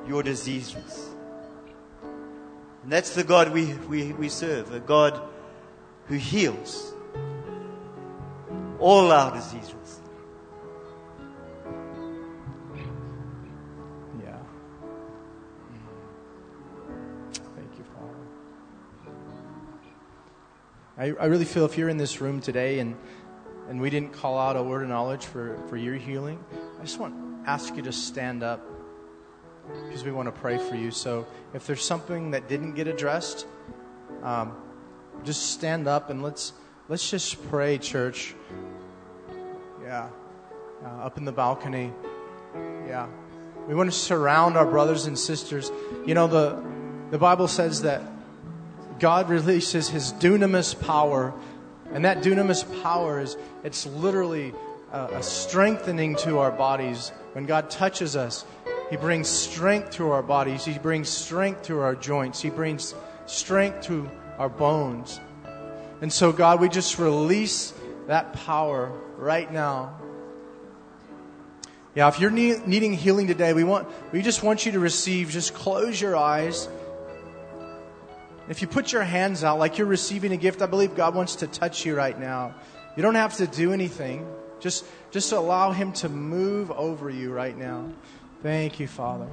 [0.08, 1.08] your diseases.
[2.82, 5.22] And that's the God we, we, we serve, a God
[6.08, 6.96] who heals
[8.88, 10.00] all our diseases.
[14.18, 14.38] Yeah.
[17.34, 18.16] Thank you, Father.
[20.98, 22.96] I, I really feel if you're in this room today and,
[23.68, 26.42] and we didn't call out a word of knowledge for, for your healing,
[26.80, 28.66] I just want to ask you to stand up
[29.86, 30.92] because we want to pray for you.
[30.92, 33.48] So if there's something that didn't get addressed,
[34.24, 34.56] um,
[35.26, 36.54] just stand up and let's
[36.88, 38.34] let's just pray, church.
[39.88, 40.10] Yeah,
[40.84, 41.94] uh, up in the balcony.
[42.90, 43.08] Yeah,
[43.70, 45.72] we want to surround our brothers and sisters.
[46.06, 46.62] You know the
[47.10, 48.02] the Bible says that
[49.00, 51.34] God releases His dunamis power,
[51.94, 54.54] and that dunamis power is it's literally
[54.92, 58.44] a, a strengthening to our bodies when God touches us.
[58.90, 60.66] He brings strength to our bodies.
[60.66, 62.42] He brings strength to our joints.
[62.42, 62.94] He brings
[63.26, 65.22] strength to our bones.
[66.02, 67.74] And so, God, we just release
[68.08, 69.96] that power right now.
[71.96, 75.30] Yeah, if you're need, needing healing today, we want we just want you to receive.
[75.30, 76.70] Just close your eyes.
[78.50, 81.38] If you put your hands out like you're receiving a gift, I believe God wants
[81.38, 82.56] to touch you right now.
[82.96, 84.28] You don't have to do anything.
[84.60, 87.90] Just just allow him to move over you right now.
[88.44, 89.28] Thank you, Father.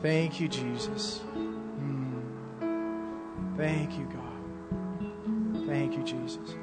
[0.00, 1.20] Thank you, Jesus.
[1.36, 3.56] Mm.
[3.56, 5.66] Thank you, God.
[5.66, 6.54] Thank you, Jesus.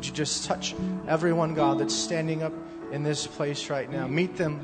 [0.00, 0.74] Would you just touch
[1.06, 2.54] everyone, God, that's standing up
[2.90, 4.06] in this place right now?
[4.06, 4.60] Meet them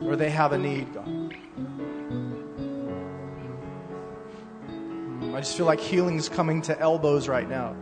[0.00, 1.34] where they have a need, God.
[5.34, 7.74] I just feel like healing is coming to elbows right now.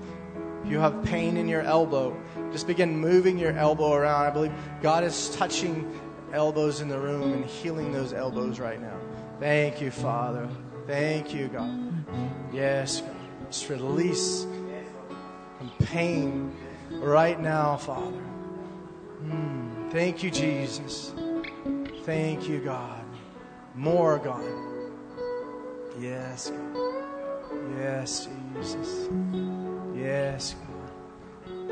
[0.62, 2.16] If you have pain in your elbow,
[2.53, 4.26] just begin moving your elbow around.
[4.26, 6.01] I believe God is touching
[6.32, 9.01] elbows in the room and healing those elbows right now.
[9.40, 10.49] Thank you, Father.
[10.86, 11.92] Thank you, God.
[12.53, 13.16] Yes, God.
[13.51, 14.47] Just release
[15.59, 16.55] from pain
[17.05, 18.23] right now, Father.
[19.23, 19.91] Mm.
[19.91, 21.13] Thank you, Jesus.
[22.05, 23.05] Thank you, God.
[23.75, 24.45] More, God.
[25.99, 27.05] Yes, God.
[27.79, 29.09] Yes, Jesus.
[29.95, 31.71] Yes, God.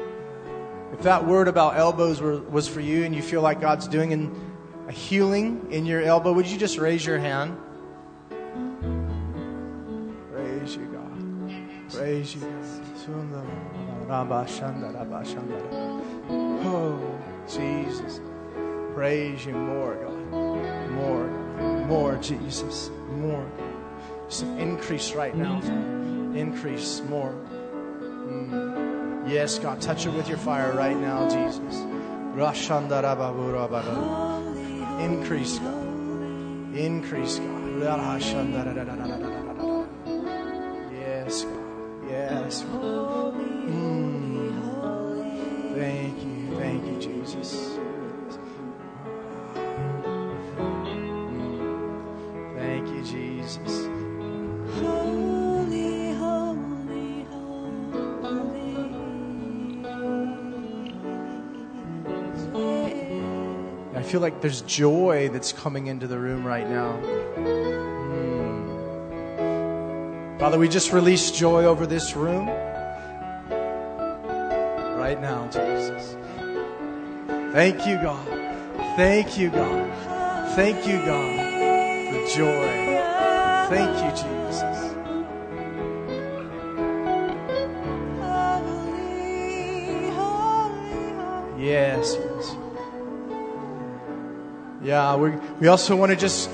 [0.92, 4.12] If that word about elbows were, was for you and you feel like God's doing
[4.12, 4.34] an,
[4.88, 7.56] a healing in your elbow, would you just raise your hand?
[10.32, 11.90] Praise you, God.
[11.90, 12.62] Praise you, God.
[16.64, 17.00] Oh,
[17.48, 18.20] Jesus.
[18.94, 20.90] Praise you more, God.
[20.90, 21.26] More.
[21.86, 22.90] More, Jesus.
[23.16, 23.46] More.
[24.28, 25.60] Just increase right now.
[26.34, 27.34] Increase more.
[28.02, 29.28] Mm.
[29.28, 29.80] Yes, God.
[29.80, 31.76] Touch it with your fire right now, Jesus.
[35.00, 35.84] Increase, God.
[36.76, 37.80] Increase, God.
[40.92, 41.62] Yes, God.
[42.10, 43.01] Yes, God.
[47.32, 47.78] Jesus.
[52.56, 53.86] Thank you, Jesus.
[54.78, 57.26] Holy, holy,
[63.96, 67.00] I feel like there's joy that's coming into the room right now.
[67.36, 68.68] Mm.
[70.38, 72.46] Father, we just release joy over this room
[74.98, 76.16] right now, Jesus.
[77.52, 78.26] Thank you, God.
[78.96, 80.54] Thank you, God.
[80.56, 82.82] Thank you, God, for joy.
[83.68, 84.94] Thank you, Jesus.
[91.58, 92.56] Yes, yes.
[94.82, 96.48] Yeah, we, we also want to just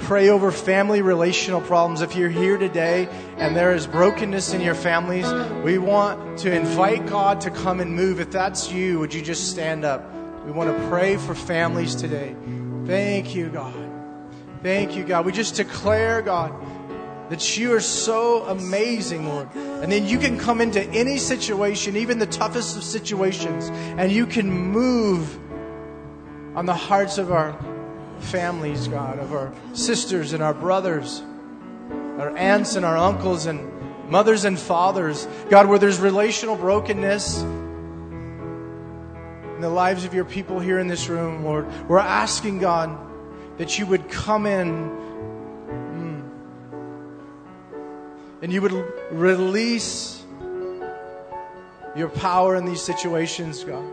[0.00, 2.02] pray over family relational problems.
[2.02, 5.32] If you're here today and there is brokenness in your families,
[5.64, 8.20] we want to invite God to come and move.
[8.20, 10.21] If that's you, would you just stand up?
[10.44, 12.34] We want to pray for families today.
[12.86, 13.74] Thank you, God.
[14.62, 15.24] Thank you, God.
[15.24, 16.52] We just declare, God,
[17.30, 19.48] that you are so amazing, Lord.
[19.54, 24.26] And then you can come into any situation, even the toughest of situations, and you
[24.26, 25.38] can move
[26.56, 27.56] on the hearts of our
[28.18, 31.22] families, God, of our sisters and our brothers,
[32.18, 35.26] our aunts and our uncles and mothers and fathers.
[35.50, 37.44] God, where there's relational brokenness
[39.62, 42.98] in the lives of your people here in this room, Lord, we're asking, God,
[43.58, 44.90] that you would come in
[45.70, 46.30] mm,
[48.42, 48.72] and you would
[49.12, 50.24] release
[51.94, 53.84] your power in these situations, God.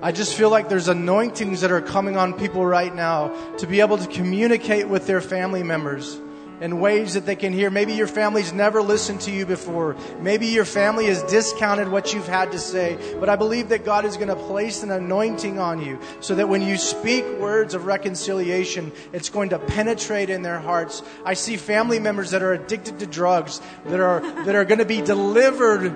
[0.00, 3.80] I just feel like there's anointings that are coming on people right now to be
[3.80, 6.18] able to communicate with their family members
[6.60, 7.70] in ways that they can hear.
[7.70, 9.96] Maybe your family's never listened to you before.
[10.20, 12.98] Maybe your family has discounted what you've had to say.
[13.20, 16.48] But I believe that God is going to place an anointing on you so that
[16.48, 21.02] when you speak words of reconciliation, it's going to penetrate in their hearts.
[21.24, 24.84] I see family members that are addicted to drugs that are, that are going to
[24.84, 25.94] be delivered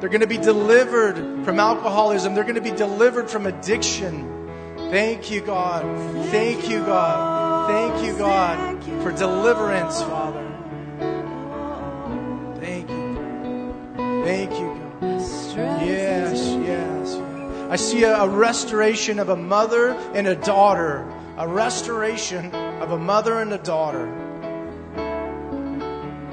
[0.00, 2.34] they're going to be delivered from alcoholism.
[2.34, 4.26] They're going to be delivered from addiction.
[4.90, 5.82] Thank you, God.
[6.30, 7.49] Thank you, God.
[7.70, 10.44] Thank you, God, for deliverance, Father.
[12.60, 13.74] Thank you.
[14.24, 15.86] Thank you, God.
[15.86, 17.14] Yes, yes.
[17.70, 21.06] I see a, a restoration of a mother and a daughter.
[21.38, 24.06] A restoration of a mother and a daughter.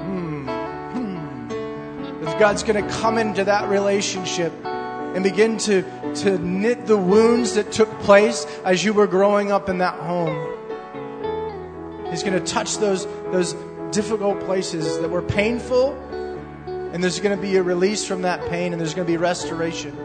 [0.02, 0.48] Hmm.
[2.26, 5.82] If God's going to come into that relationship and begin to
[6.16, 10.57] to knit the wounds that took place as you were growing up in that home.
[12.10, 13.54] He's going to touch those, those
[13.90, 15.94] difficult places that were painful,
[16.66, 19.16] and there's going to be a release from that pain, and there's going to be
[19.16, 19.96] restoration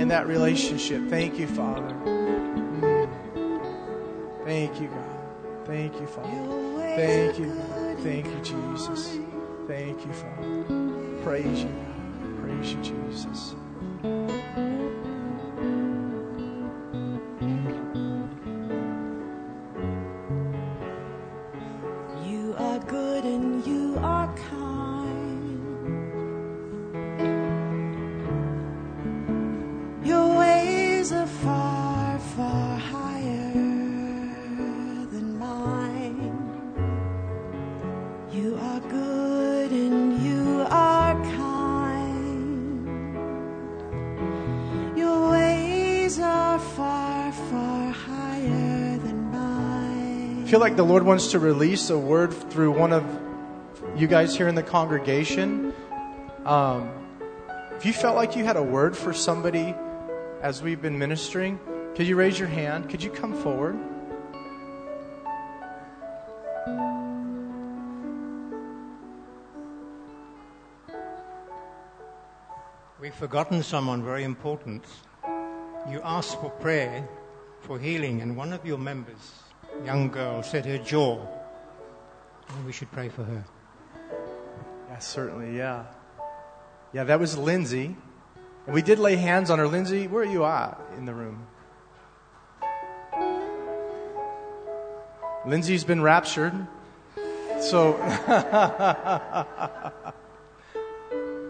[0.00, 1.08] in that relationship.
[1.08, 1.94] Thank you, Father.
[2.04, 3.08] Mm.
[4.44, 5.66] Thank you, God.
[5.66, 6.96] Thank you, Father.
[6.96, 7.98] Thank you, God.
[8.00, 9.18] Thank you, Jesus.
[9.66, 10.64] Thank you, Father.
[11.22, 12.40] Praise you, God.
[12.42, 13.54] Praise you, Jesus.
[50.52, 53.02] Feel like the Lord wants to release a word through one of
[53.96, 55.72] you guys here in the congregation.
[56.44, 56.90] Um,
[57.74, 59.74] if you felt like you had a word for somebody
[60.42, 61.58] as we've been ministering,
[61.94, 62.90] could you raise your hand?
[62.90, 63.78] Could you come forward?
[73.00, 74.84] We've forgotten someone very important.
[75.88, 77.08] You asked for prayer
[77.62, 79.32] for healing, and one of your members,
[79.84, 81.18] young girl, said her jaw.
[82.48, 83.44] And we should pray for her.
[84.88, 85.84] Yeah, certainly, yeah.
[86.92, 87.96] Yeah, that was Lindsay.
[88.66, 89.66] And we did lay hands on her.
[89.66, 91.46] Lindsay, where are you at in the room?
[95.44, 96.54] Lindsay's been raptured.
[97.60, 97.96] So,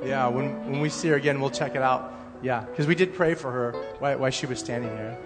[0.05, 2.15] yeah, when, when we see her again, we'll check it out.
[2.43, 5.19] Yeah, because we did pray for her while, while she was standing here.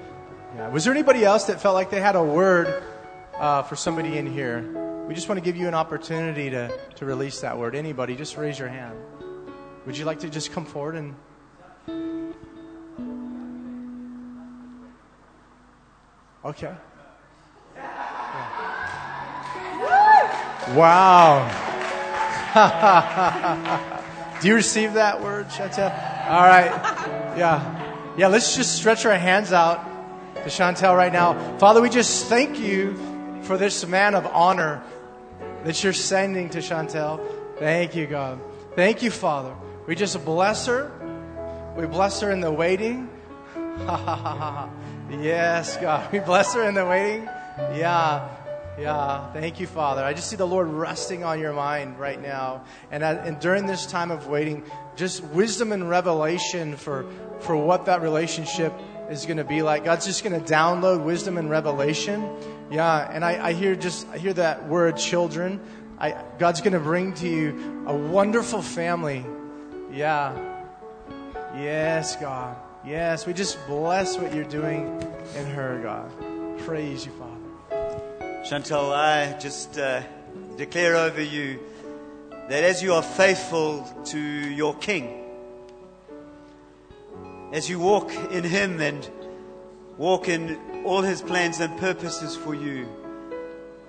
[0.54, 0.68] Yeah.
[0.68, 2.82] Was there anybody else that felt like they had a word
[3.34, 5.04] uh, for somebody in here?
[5.08, 7.74] We just want to give you an opportunity to, to release that word.
[7.74, 8.96] Anybody, just raise your hand.
[9.86, 11.14] Would you like to just come forward and.
[16.44, 16.74] Okay.
[20.74, 21.62] Wow.
[24.40, 25.46] Do you receive that word?
[25.50, 26.70] All right.
[27.36, 28.14] Yeah.
[28.16, 29.95] Yeah, let's just stretch our hands out
[30.46, 31.58] to Chantel right now.
[31.58, 32.96] Father, we just thank you
[33.42, 34.80] for this man of honor
[35.64, 37.20] that you're sending to Chantel.
[37.58, 38.38] Thank you, God.
[38.76, 39.56] Thank you, Father.
[39.88, 40.92] We just bless her.
[41.76, 43.08] We bless her in the waiting.
[45.10, 46.12] yes, God.
[46.12, 47.24] We bless her in the waiting.
[47.74, 48.28] Yeah.
[48.78, 50.04] Yeah, thank you, Father.
[50.04, 52.62] I just see the Lord resting on your mind right now.
[52.90, 54.64] And, and during this time of waiting,
[54.96, 57.06] just wisdom and revelation for,
[57.40, 58.74] for what that relationship
[59.10, 59.84] is going to be like.
[59.84, 62.28] God's just going to download wisdom and revelation.
[62.70, 65.60] Yeah, and I, I hear just, I hear that word children.
[65.98, 69.24] I, God's going to bring to you a wonderful family.
[69.92, 70.36] Yeah.
[71.56, 72.56] Yes, God.
[72.84, 75.02] Yes, we just bless what you're doing
[75.36, 76.58] in her, God.
[76.60, 78.42] Praise you, Father.
[78.44, 80.02] Chantal, I just uh,
[80.56, 81.58] declare over you
[82.30, 85.25] that as you are faithful to your King,
[87.56, 89.10] as you walk in Him and
[89.96, 92.86] walk in all His plans and purposes for you,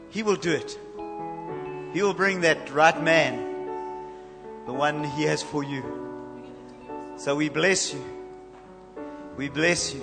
[0.09, 0.79] He will do it.
[1.93, 3.35] He will bring that right man,
[4.65, 5.83] the one He has for you.
[7.17, 8.01] So we bless you.
[9.35, 10.01] We bless you.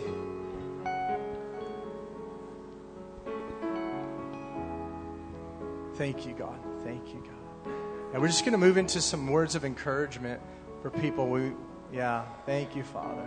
[5.95, 6.59] Thank you, God.
[6.85, 7.73] Thank you, God.
[8.13, 10.43] And we're just going to move into some words of encouragement
[10.83, 11.29] for people.
[11.29, 11.53] We,
[11.93, 13.27] yeah, thank you, Father.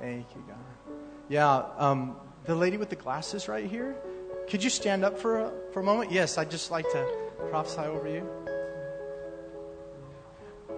[0.00, 0.94] Thank you, God.
[1.28, 3.94] Yeah, um, the lady with the glasses right here.
[4.48, 6.10] Could you stand up for a, for a moment?
[6.10, 7.06] Yes, I'd just like to
[7.50, 8.28] prophesy over you.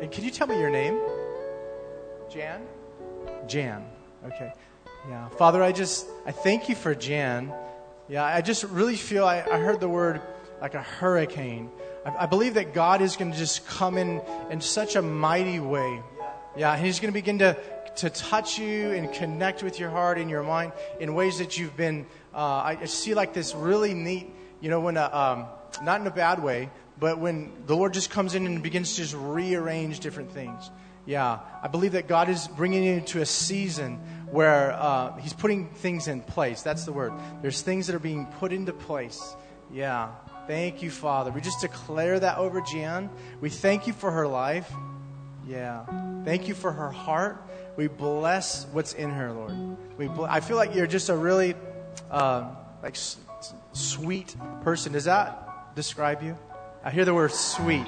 [0.01, 1.01] And can you tell me your name?
[2.29, 2.63] Jan?
[3.47, 3.85] Jan.
[4.27, 4.53] Okay.
[5.09, 5.29] Yeah.
[5.31, 7.53] Father, I just, I thank you for Jan.
[8.09, 10.21] Yeah, I just really feel, I, I heard the word
[10.61, 11.71] like a hurricane.
[12.05, 14.21] I, I believe that God is going to just come in
[14.51, 16.03] in such a mighty way.
[16.57, 17.57] Yeah, He's going to begin to,
[17.97, 21.77] to touch you and connect with your heart and your mind in ways that you've
[21.77, 22.07] been.
[22.35, 24.31] Uh, I, see like this really neat,
[24.61, 25.47] you know, when a, um,
[25.85, 29.03] not in a bad way, but when the Lord just comes in and begins to
[29.03, 30.71] just rearrange different things.
[31.05, 33.97] Yeah, I believe that God is bringing you into a season
[34.31, 36.63] where uh, He's putting things in place.
[36.63, 37.13] That's the word.
[37.43, 39.35] There's things that are being put into place.
[39.73, 40.11] Yeah.
[40.47, 41.31] Thank you, Father.
[41.31, 43.11] We just declare that over Jan.
[43.41, 44.71] We thank you for her life.
[45.47, 45.85] Yeah.
[46.25, 47.49] Thank you for her heart.
[47.77, 49.53] We bless what's in her, Lord.
[49.99, 51.55] We bl- I feel like you're just a really
[52.11, 52.51] uh,
[52.83, 53.17] like s-
[53.73, 54.93] sweet person.
[54.93, 56.37] Does that describe you?
[56.85, 57.87] I hear the word sweet.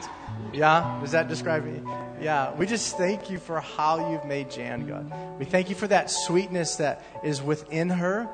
[0.52, 0.98] Yeah?
[1.02, 1.80] Does that describe me?
[2.20, 2.54] Yeah.
[2.54, 5.38] We just thank you for how you've made Jan, God.
[5.38, 8.28] We thank you for that sweetness that is within her.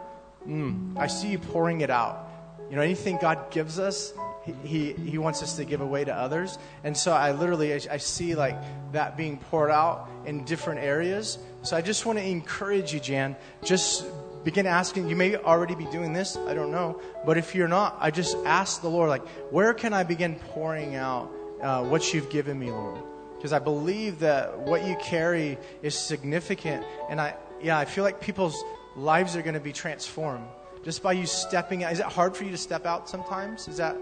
[0.47, 2.30] Mm, I see you pouring it out.
[2.71, 4.15] You know, anything God gives us,
[4.63, 6.57] he, he, wants us to give away to others.
[6.85, 8.57] And so I literally, I, I see like
[8.93, 11.39] that being poured out in different areas.
[11.63, 13.37] So I just want to encourage you, Jan.
[13.65, 14.07] Just
[14.45, 15.09] begin asking.
[15.09, 16.37] You may already be doing this.
[16.37, 17.01] I don't know.
[17.27, 20.95] But if you're not, I just ask the Lord, like, where can I begin pouring
[20.95, 23.03] out uh, what you've given me, Lord?
[23.37, 26.87] Because I believe that what you carry is significant.
[27.09, 28.63] And I, yeah, I feel like people's
[28.95, 30.47] lives are going to be transformed
[30.85, 31.93] just by you stepping out.
[31.93, 33.69] Is it hard for you to step out sometimes?
[33.69, 33.97] Is that.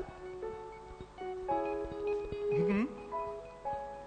[1.21, 2.85] hmm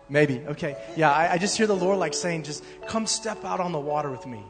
[0.10, 0.44] Maybe.
[0.46, 0.76] Okay.
[0.98, 3.80] Yeah, I, I just hear the Lord like saying, just come step out on the
[3.80, 4.44] water with me.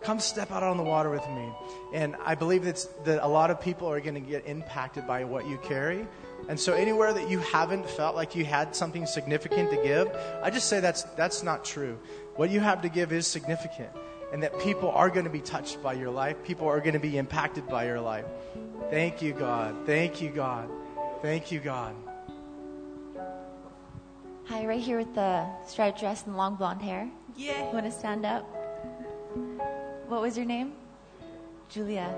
[0.00, 1.52] Come step out on the water with me.
[1.92, 5.24] And I believe that's, that a lot of people are going to get impacted by
[5.24, 6.06] what you carry.
[6.48, 10.08] And so anywhere that you haven't felt like you had something significant to give,
[10.40, 11.98] I just say that's, that's not true.
[12.36, 13.90] What you have to give is significant.
[14.32, 16.36] And that people are going to be touched by your life.
[16.44, 18.26] People are going to be impacted by your life.
[18.90, 19.74] Thank you, God.
[19.86, 20.68] Thank you, God.
[21.22, 21.94] Thank you, God.
[24.46, 27.08] Hi, right here with the striped dress and long blonde hair.
[27.36, 27.68] Yeah.
[27.68, 28.44] You want to stand up?
[30.08, 30.72] What was your name?
[31.68, 32.14] Julia.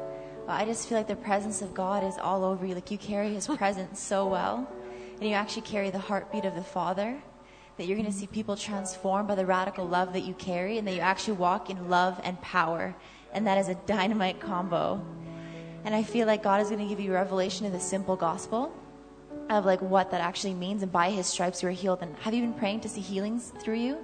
[0.47, 2.75] Well, I just feel like the presence of God is all over you.
[2.75, 4.69] Like you carry His presence so well,
[5.21, 7.21] and you actually carry the heartbeat of the Father.
[7.81, 10.87] That you're going to see people transformed by the radical love that you carry, and
[10.87, 12.95] that you actually walk in love and power,
[13.33, 15.03] and that is a dynamite combo.
[15.87, 18.70] And I feel like God is going to give you revelation of the simple gospel
[19.49, 22.01] of like what that actually means, and by His stripes you are healed.
[22.03, 23.97] And have you been praying to see healings through you?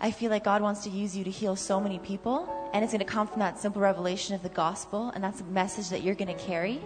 [0.00, 2.94] I feel like God wants to use you to heal so many people, and it's
[2.94, 6.02] going to come from that simple revelation of the gospel, and that's a message that
[6.02, 6.80] you're going to carry.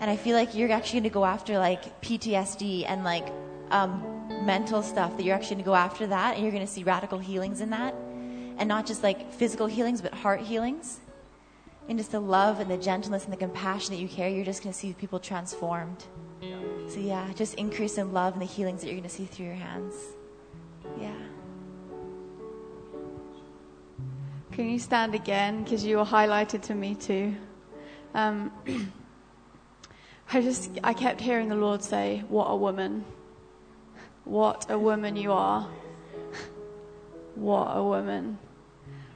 [0.00, 3.26] And I feel like you're actually going to go after like PTSD and like
[3.70, 6.72] um, mental stuff, that you're actually going to go after that, and you're going to
[6.72, 7.94] see radical healings in that.
[8.58, 11.00] And not just like physical healings, but heart healings.
[11.88, 14.62] And just the love and the gentleness and the compassion that you carry, you're just
[14.62, 16.04] going to see people transformed.
[16.88, 19.46] So, yeah, just increase in love and the healings that you're going to see through
[19.46, 19.94] your hands.
[21.00, 21.12] Yeah.
[24.52, 25.62] Can you stand again?
[25.62, 27.36] Because you were highlighted to me too.
[28.14, 28.52] Um,
[30.32, 33.04] I just, I kept hearing the Lord say, What a woman.
[34.30, 35.68] What a woman you are.
[37.34, 38.38] what a woman.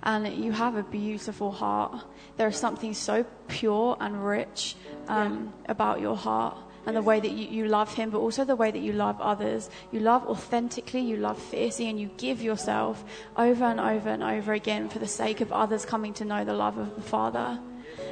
[0.02, 2.04] And you have a beautiful heart.
[2.36, 4.74] There is something so pure and rich
[5.06, 8.56] um, about your heart and the way that you, you love Him, but also the
[8.56, 9.70] way that you love others.
[9.92, 13.04] You love authentically, you love fiercely, and you give yourself
[13.36, 16.54] over and over and over again for the sake of others coming to know the
[16.54, 17.60] love of the Father.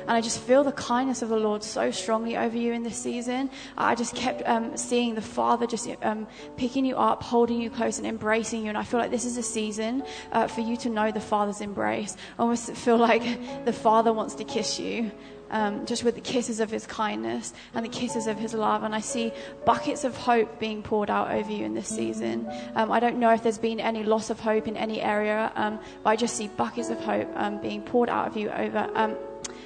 [0.03, 2.97] And I just feel the kindness of the Lord so strongly over you in this
[2.97, 3.51] season.
[3.77, 6.27] I just kept um, seeing the Father just um,
[6.57, 8.69] picking you up, holding you close, and embracing you.
[8.69, 11.61] And I feel like this is a season uh, for you to know the Father's
[11.61, 12.17] embrace.
[12.39, 13.23] I almost feel like
[13.65, 15.11] the Father wants to kiss you.
[15.51, 18.85] Um, just with the kisses of his kindness and the kisses of his love.
[18.85, 19.33] And I see
[19.67, 22.51] buckets of hope being poured out over you in this season.
[22.75, 25.79] Um, I don't know if there's been any loss of hope in any area, um,
[26.03, 28.89] but I just see buckets of hope um, being poured out of you over.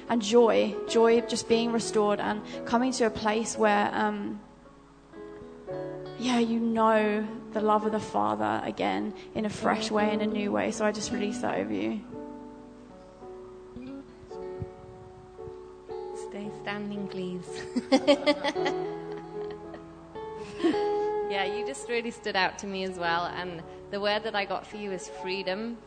[0.09, 4.39] And joy, joy just being restored and coming to a place where, um,
[6.19, 10.27] yeah, you know the love of the Father again in a fresh way, in a
[10.27, 10.71] new way.
[10.71, 12.01] So I just release that over you.
[16.29, 17.47] Stay standing, please.
[21.29, 23.25] yeah, you just really stood out to me as well.
[23.25, 25.77] And the word that I got for you is freedom.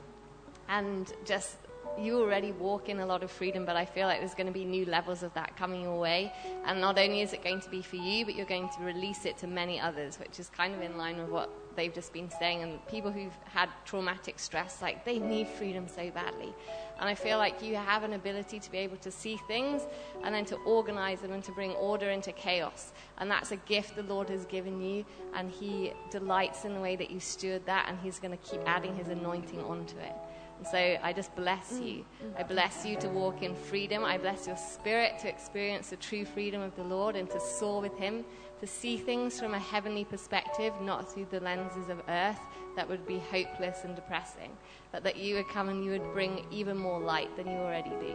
[0.69, 1.57] And just,
[1.99, 4.53] you already walk in a lot of freedom, but I feel like there's going to
[4.53, 6.33] be new levels of that coming your way.
[6.65, 9.25] And not only is it going to be for you, but you're going to release
[9.25, 12.31] it to many others, which is kind of in line with what they've just been
[12.31, 12.63] saying.
[12.63, 16.55] And people who've had traumatic stress, like they need freedom so badly.
[16.99, 19.83] And I feel like you have an ability to be able to see things
[20.23, 22.93] and then to organize them and to bring order into chaos.
[23.19, 25.05] And that's a gift the Lord has given you.
[25.35, 27.87] And He delights in the way that you steward that.
[27.89, 30.13] And He's going to keep adding His anointing onto it.
[30.61, 32.05] And so I just bless you.
[32.39, 34.05] I bless you to walk in freedom.
[34.05, 37.81] I bless your spirit to experience the true freedom of the Lord and to soar
[37.81, 38.27] with Him,
[38.61, 42.39] to see things from a heavenly perspective, not through the lenses of earth
[42.77, 44.51] that would be hopeless and depressing,
[44.93, 47.89] but that you would come and you would bring even more light than you already
[47.99, 48.15] do.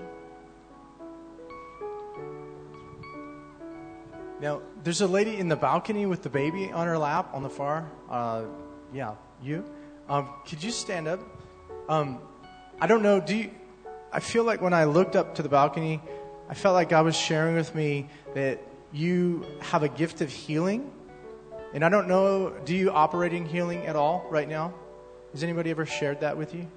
[4.39, 7.49] Now, there's a lady in the balcony with the baby on her lap on the
[7.49, 7.89] far.
[8.07, 8.43] Uh,
[8.93, 9.65] yeah, you.
[10.07, 11.21] Um, could you stand up?
[11.89, 12.19] Um,
[12.79, 13.19] I don't know.
[13.19, 13.51] Do you,
[14.11, 16.01] I feel like when I looked up to the balcony,
[16.49, 18.61] I felt like God was sharing with me that
[18.91, 20.91] you have a gift of healing.
[21.73, 24.73] And I don't know, do you operate in healing at all right now?
[25.31, 26.67] Has anybody ever shared that with you?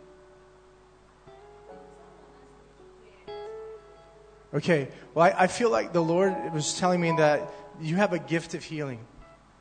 [4.55, 8.19] Okay, well, I, I feel like the Lord was telling me that you have a
[8.19, 8.99] gift of healing.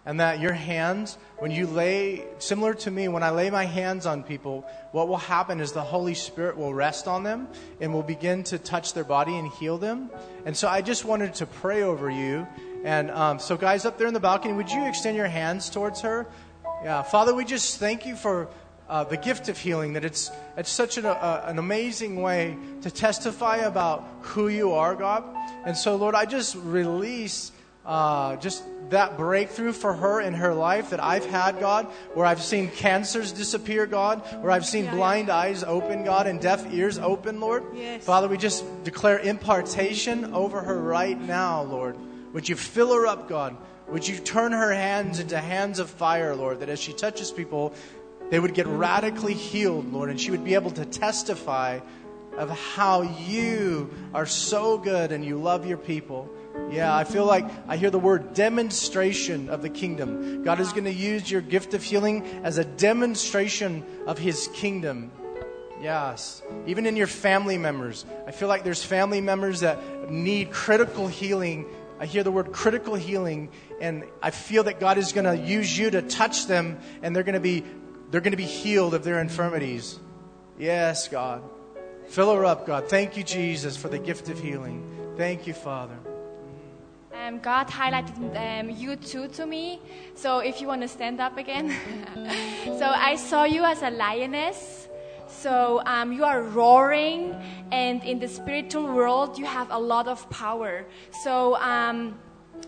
[0.08, 4.06] And that your hands, when you lay, similar to me, when I lay my hands
[4.06, 7.50] on people, what will happen is the Holy Spirit will rest on them
[7.82, 10.10] and will begin to touch their body and heal them.
[10.46, 12.48] And so I just wanted to pray over you.
[12.86, 16.00] And um, so, guys up there in the balcony, would you extend your hands towards
[16.02, 16.26] her?
[16.86, 18.48] Yeah, Father, we just thank you for
[18.88, 22.90] uh, the gift of healing, that it's, it's such an, uh, an amazing way to
[22.90, 25.26] testify about who you are, God.
[25.66, 27.52] And so, Lord, I just release
[27.88, 32.42] uh, just that breakthrough for her in her life that I've had, God, where I've
[32.42, 36.98] seen cancers disappear, God, where I've seen Yeah, blind eyes open, God, and deaf ears
[36.98, 37.64] open, Lord.
[37.74, 38.04] Yes.
[38.04, 41.98] Father, we just declare impartation over her right now, Lord.
[42.34, 43.58] Would you fill her up, God?
[43.90, 47.74] Would you turn her hands into hands of fire, Lord, that as she touches people,
[48.30, 51.80] they would get radically healed, Lord, and she would be able to testify
[52.38, 56.30] of how you are so good and you love your people.
[56.72, 60.44] Yeah, I feel like I hear the word demonstration of the kingdom.
[60.44, 65.12] God is going to use your gift of healing as a demonstration of his kingdom.
[65.82, 66.42] Yes.
[66.66, 68.06] Even in your family members.
[68.26, 71.66] I feel like there's family members that need critical healing.
[72.00, 75.78] I hear the word critical healing and I feel that God is going to use
[75.78, 77.64] you to touch them and they're going to be
[78.10, 80.00] they're going to be healed of their infirmities.
[80.58, 81.44] Yes, God.
[82.08, 82.88] Fill her up, God.
[82.90, 85.14] Thank you Jesus for the gift of healing.
[85.18, 85.98] Thank you, Father.
[87.26, 89.82] Um, God highlighted um, you too to me.
[90.14, 91.74] So if you want to stand up again.
[92.78, 94.88] so I saw you as a lioness.
[95.28, 97.36] So um, you are roaring,
[97.72, 100.86] and in the spiritual world, you have a lot of power.
[101.24, 102.18] So um,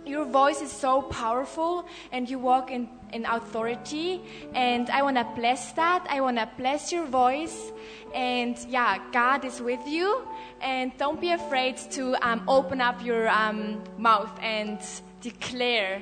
[0.06, 4.22] your voice is so powerful, and you walk in, in authority.
[4.54, 6.06] And I want to bless that.
[6.10, 7.72] I want to bless your voice.
[8.14, 10.28] And yeah, God is with you.
[10.62, 14.80] And don't be afraid to um, open up your um, mouth and
[15.22, 16.02] declare.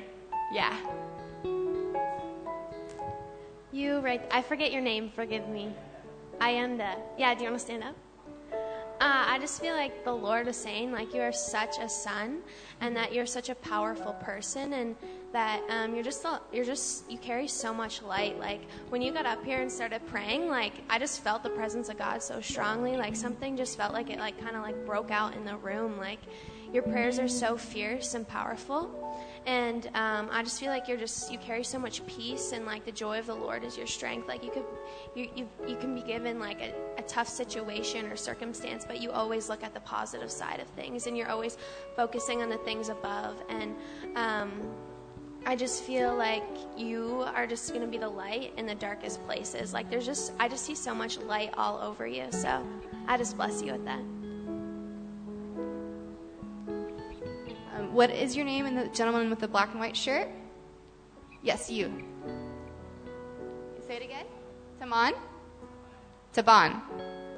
[0.52, 0.76] Yeah.
[3.72, 4.22] You right.
[4.32, 5.12] I forget your name.
[5.14, 5.74] Forgive me.
[6.40, 6.96] Ayanda.
[7.18, 7.36] Yeah.
[7.36, 7.96] Do you want to stand up?
[9.00, 12.40] Uh, I just feel like the Lord is saying, like, you are such a son,
[12.82, 14.96] and that you're such a powerful person, and
[15.34, 18.40] that um, you're just you're just you carry so much light.
[18.40, 21.90] Like when you got up here and started praying, like I just felt the presence
[21.90, 22.98] of God so strongly.
[22.98, 25.98] Like something just felt like it, like kind of like broke out in the room.
[25.98, 26.20] Like
[26.74, 31.32] your prayers are so fierce and powerful, and um, I just feel like you're just
[31.32, 34.28] you carry so much peace, and like the joy of the Lord is your strength.
[34.28, 34.66] Like you could
[35.16, 39.10] you you, you can be given like a, a tough situation or circumstance, but you
[39.10, 41.58] always look at the positive side of things, and you're always
[41.96, 43.42] focusing on the things above.
[43.48, 43.74] And
[44.18, 44.52] um,
[45.46, 46.44] I just feel like
[46.76, 49.72] you are just going to be the light in the darkest places.
[49.72, 52.26] Like there's just I just see so much light all over you.
[52.32, 52.62] So
[53.08, 54.02] I just bless you with that.
[57.78, 60.28] Um, what is your name and the gentleman with the black and white shirt?
[61.44, 61.92] Yes, you.
[63.88, 64.26] Say it again.
[64.80, 65.14] Taman?
[66.34, 66.82] Taban.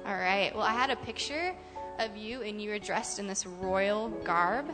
[0.05, 0.51] All right.
[0.55, 1.53] Well, I had a picture
[1.99, 4.73] of you, and you were dressed in this royal garb.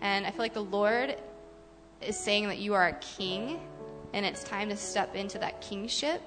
[0.00, 1.16] And I feel like the Lord
[2.00, 3.60] is saying that you are a king,
[4.12, 6.22] and it's time to step into that kingship.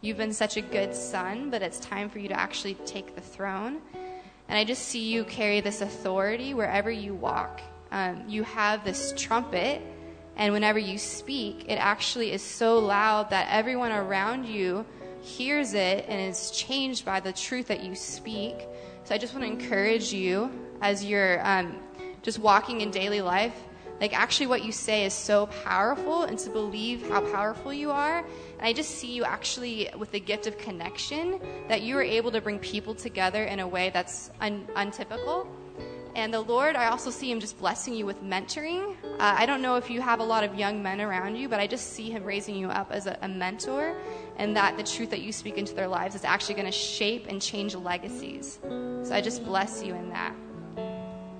[0.00, 3.20] You've been such a good son, but it's time for you to actually take the
[3.20, 3.80] throne.
[4.48, 7.60] And I just see you carry this authority wherever you walk.
[7.92, 9.82] Um, you have this trumpet,
[10.36, 14.86] and whenever you speak, it actually is so loud that everyone around you
[15.20, 18.56] hears it and is changed by the truth that you speak.
[19.04, 20.50] So I just want to encourage you
[20.80, 21.76] as you're um,
[22.22, 23.54] just walking in daily life.
[24.00, 28.18] Like, actually, what you say is so powerful, and to believe how powerful you are.
[28.58, 31.38] And I just see you actually with the gift of connection
[31.68, 35.46] that you are able to bring people together in a way that's un- untypical.
[36.14, 38.96] And the Lord, I also see Him just blessing you with mentoring.
[39.02, 41.58] Uh, I don't know if you have a lot of young men around you, but
[41.58, 43.96] I just see Him raising you up as a, a mentor,
[44.36, 47.26] and that the truth that you speak into their lives is actually going to shape
[47.28, 48.58] and change legacies.
[48.62, 50.34] So I just bless you in that.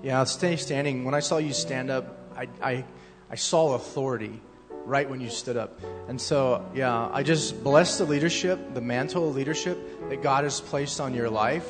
[0.02, 1.04] Yeah, stay standing.
[1.04, 2.84] When I saw you stand up, I, I,
[3.30, 4.40] I saw authority
[4.84, 5.80] right when you stood up.
[6.08, 9.78] And so, yeah, I just bless the leadership, the mantle of leadership
[10.08, 11.66] that God has placed on your life.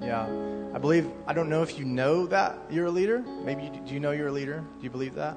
[0.00, 0.26] Yeah.
[0.74, 3.20] I believe, I don't know if you know that you're a leader.
[3.44, 4.64] Maybe, you, do you know you're a leader?
[4.78, 5.36] Do you believe that?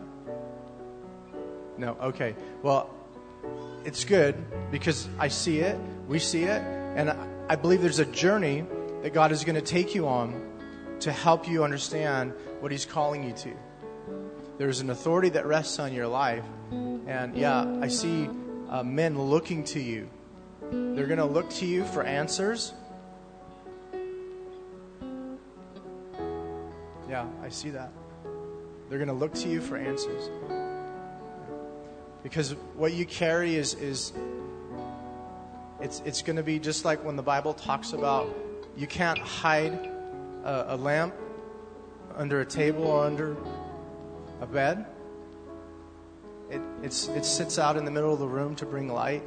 [1.77, 1.95] No?
[2.01, 2.35] Okay.
[2.63, 2.89] Well,
[3.85, 4.35] it's good
[4.71, 6.61] because I see it, we see it,
[6.95, 8.65] And I, I believe there's a journey
[9.03, 10.41] that God is going to take you on
[11.01, 13.53] to help you understand what He's calling you to.
[14.57, 16.43] There's an authority that rests on your life.
[16.71, 18.27] And yeah, I see
[18.69, 20.09] uh, men looking to you.
[20.71, 22.73] They're going to look to you for answers.
[27.09, 27.91] Yeah, I see that.
[28.89, 30.29] They're going to look to you for answers.
[32.23, 34.11] Because what you carry is, is
[35.79, 38.33] it's, it's going to be just like when the Bible talks about
[38.75, 39.73] you can't hide
[40.43, 41.13] a, a lamp
[42.15, 43.37] under a table or under
[44.41, 44.85] a bed.
[46.49, 49.23] It, it's, it sits out in the middle of the room to bring light.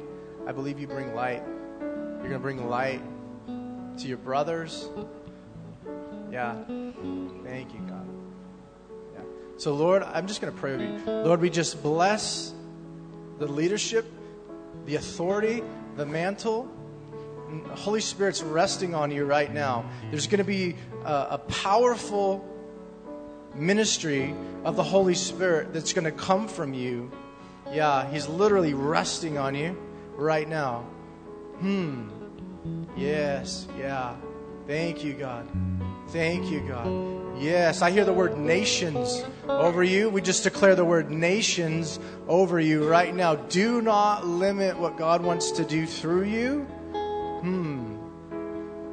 [0.47, 1.43] I believe you bring light.
[1.79, 3.01] You're going to bring light
[3.47, 4.87] to your brothers.
[6.31, 6.53] Yeah.
[7.43, 8.07] Thank you, God.
[9.13, 9.21] Yeah.
[9.57, 11.11] So, Lord, I'm just going to pray with you.
[11.11, 12.53] Lord, we just bless
[13.39, 14.05] the leadership,
[14.85, 15.63] the authority,
[15.95, 16.69] the mantle.
[17.71, 19.85] Holy Spirit's resting on you right now.
[20.09, 22.47] There's going to be a, a powerful
[23.53, 24.33] ministry
[24.63, 27.11] of the Holy Spirit that's going to come from you.
[27.71, 29.77] Yeah, He's literally resting on you
[30.15, 30.81] right now.
[31.59, 32.09] Hmm.
[32.95, 34.15] Yes, yeah.
[34.67, 35.49] Thank you, God.
[36.11, 37.41] Thank you, God.
[37.41, 40.09] Yes, I hear the word nations over you.
[40.09, 43.35] We just declare the word nations over you right now.
[43.35, 46.61] Do not limit what God wants to do through you.
[47.41, 47.97] Hmm.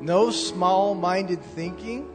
[0.00, 2.08] No small minded thinking.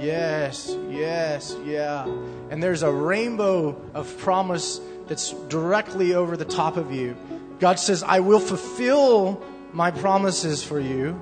[0.00, 2.06] Yes, yes, yeah.
[2.50, 7.16] And there's a rainbow of promise that's directly over the top of you.
[7.60, 9.42] God says, I will fulfill
[9.72, 11.12] my promises for you.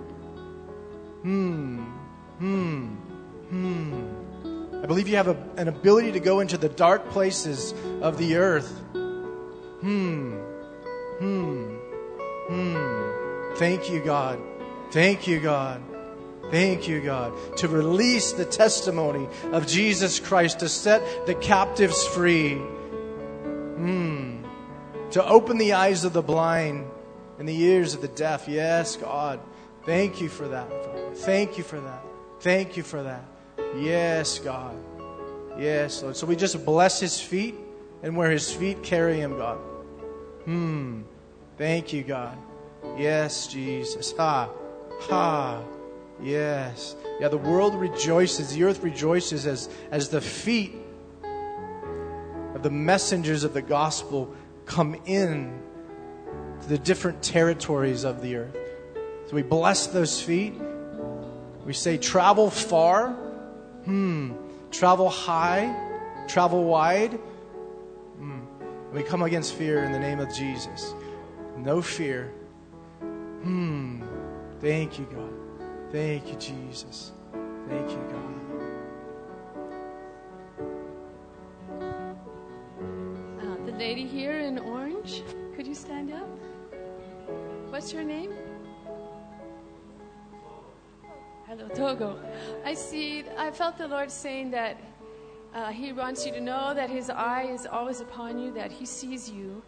[1.23, 1.85] Hmm,
[2.39, 2.87] hmm,
[3.49, 4.83] hmm.
[4.83, 8.37] I believe you have a, an ability to go into the dark places of the
[8.37, 8.71] earth.
[9.81, 10.33] Hmm,
[11.19, 11.77] hmm,
[12.49, 13.57] hmm.
[13.57, 14.39] Thank you, God.
[14.91, 15.83] Thank you, God.
[16.51, 22.53] Thank you, God, to release the testimony of Jesus Christ, to set the captives free,
[22.55, 24.45] mm.
[25.11, 26.87] to open the eyes of the blind
[27.41, 28.47] and the ears of the deaf.
[28.47, 29.41] Yes, God.
[29.85, 30.71] Thank you for that.
[31.17, 32.06] Thank you for that.
[32.41, 33.25] Thank you for that.
[33.77, 34.77] Yes, God.
[35.59, 36.17] Yes, Lord.
[36.17, 37.55] So we just bless his feet
[38.03, 39.59] and where his feet carry him, God.
[40.45, 41.03] Hmm.
[41.57, 42.37] Thank you, God.
[42.97, 44.13] Yes, Jesus.
[44.17, 44.51] Ha.
[45.01, 45.63] Ha.
[46.23, 46.95] Yes.
[47.21, 50.75] Yeah, the world rejoices, the earth rejoices as, as the feet
[52.55, 54.35] of the messengers of the gospel
[54.65, 55.59] come in
[56.63, 58.57] to the different territories of the earth.
[59.27, 60.55] So we bless those feet.
[61.67, 63.11] We say, travel far.
[63.85, 64.35] Hmm.
[64.71, 65.75] Travel high.
[66.29, 67.19] Travel wide.
[68.19, 68.39] Hmm.
[68.93, 70.95] We come against fear in the name of Jesus.
[71.57, 72.33] No fear.
[73.01, 74.01] Hmm.
[74.61, 75.33] Thank you, God.
[75.91, 77.11] Thank you, Jesus.
[77.69, 78.23] Thank you, God.
[83.41, 85.25] Uh, the lady here in orange,
[85.57, 86.29] could you stand up?
[87.71, 88.33] What's your name?
[91.49, 92.19] Hello, Togo.
[92.65, 94.81] I see, I felt the Lord saying that
[95.55, 98.85] uh, He wants you to know that His eye is always upon you, that He
[98.85, 99.63] sees you,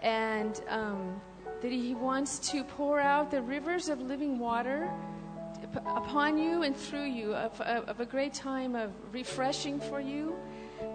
[0.00, 1.20] and um,
[1.60, 4.90] that He wants to pour out the rivers of living water
[5.84, 10.34] upon you and through you of, of, a great time of refreshing for you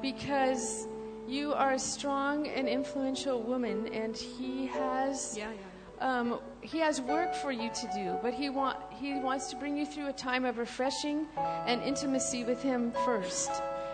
[0.02, 0.88] because
[1.28, 6.20] you are a strong and influential woman and he has yeah, yeah.
[6.20, 9.78] Um, he has work for you to do but he want he wants to bring
[9.78, 11.28] you through a time of refreshing
[11.68, 13.52] and intimacy with him first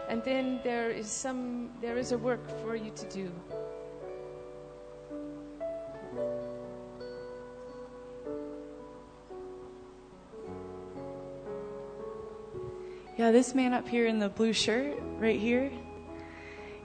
[0.07, 3.31] and then there is some there is a work for you to do
[13.19, 15.69] Yeah, this man up here in the blue shirt, right here.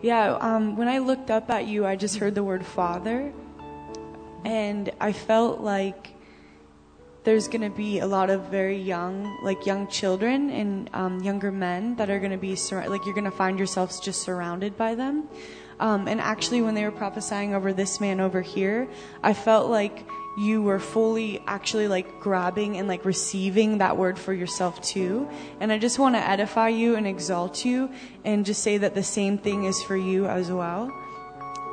[0.02, 3.32] Yeah, um, when I looked up at you, I just heard the word father.
[4.44, 6.10] And I felt like
[7.24, 11.50] there's going to be a lot of very young, like young children and um, younger
[11.50, 14.76] men that are going to be, sur- like, you're going to find yourselves just surrounded
[14.76, 15.26] by them.
[15.80, 18.88] Um, and actually, when they were prophesying over this man over here,
[19.22, 20.06] I felt like
[20.36, 25.28] you were fully actually like grabbing and like receiving that word for yourself too.
[25.60, 27.90] And I just want to edify you and exalt you
[28.24, 30.92] and just say that the same thing is for you as well.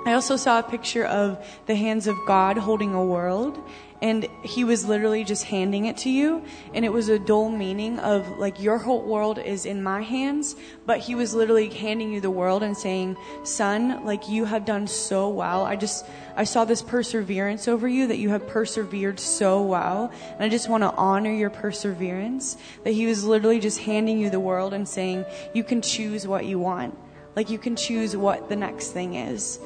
[0.04, 3.60] I also saw a picture of the hands of God holding a world,
[4.02, 8.00] and He was literally just handing it to you, and it was a dual meaning
[8.00, 10.56] of like your whole world is in my hands,
[10.88, 14.88] but He was literally handing you the world and saying, "Son, like you have done
[14.88, 15.66] so well.
[15.66, 16.04] I just
[16.36, 20.68] I saw this perseverance over you that you have persevered so well, and I just
[20.68, 22.58] want to honor your perseverance.
[22.86, 26.46] That He was literally just handing you the world and saying, "You can choose what
[26.46, 26.98] you want."
[27.36, 29.60] Like you can choose what the next thing is.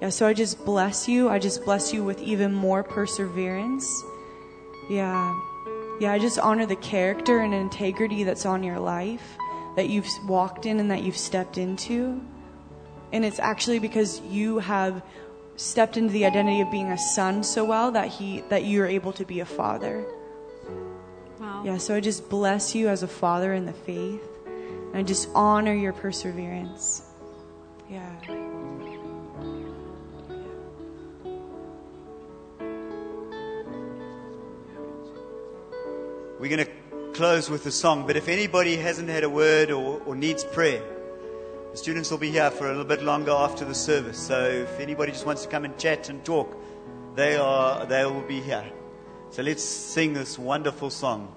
[0.00, 1.28] Yeah, so I just bless you.
[1.28, 3.86] I just bless you with even more perseverance.
[4.88, 5.38] Yeah.
[6.00, 9.36] Yeah, I just honor the character and integrity that's on your life,
[9.76, 12.22] that you've walked in and that you've stepped into.
[13.12, 15.02] And it's actually because you have
[15.56, 19.12] stepped into the identity of being a son so well that he that you're able
[19.12, 20.06] to be a father.
[21.38, 21.62] Wow.
[21.64, 24.22] Yeah, so I just bless you as a father in the faith.
[24.46, 27.02] And I just honor your perseverance.
[36.40, 40.00] We're going to close with a song, but if anybody hasn't had a word or,
[40.06, 40.82] or needs prayer,
[41.70, 44.18] the students will be here for a little bit longer after the service.
[44.18, 46.56] So if anybody just wants to come and chat and talk,
[47.14, 48.64] they are they will be here.
[49.28, 51.30] So let's sing this wonderful song.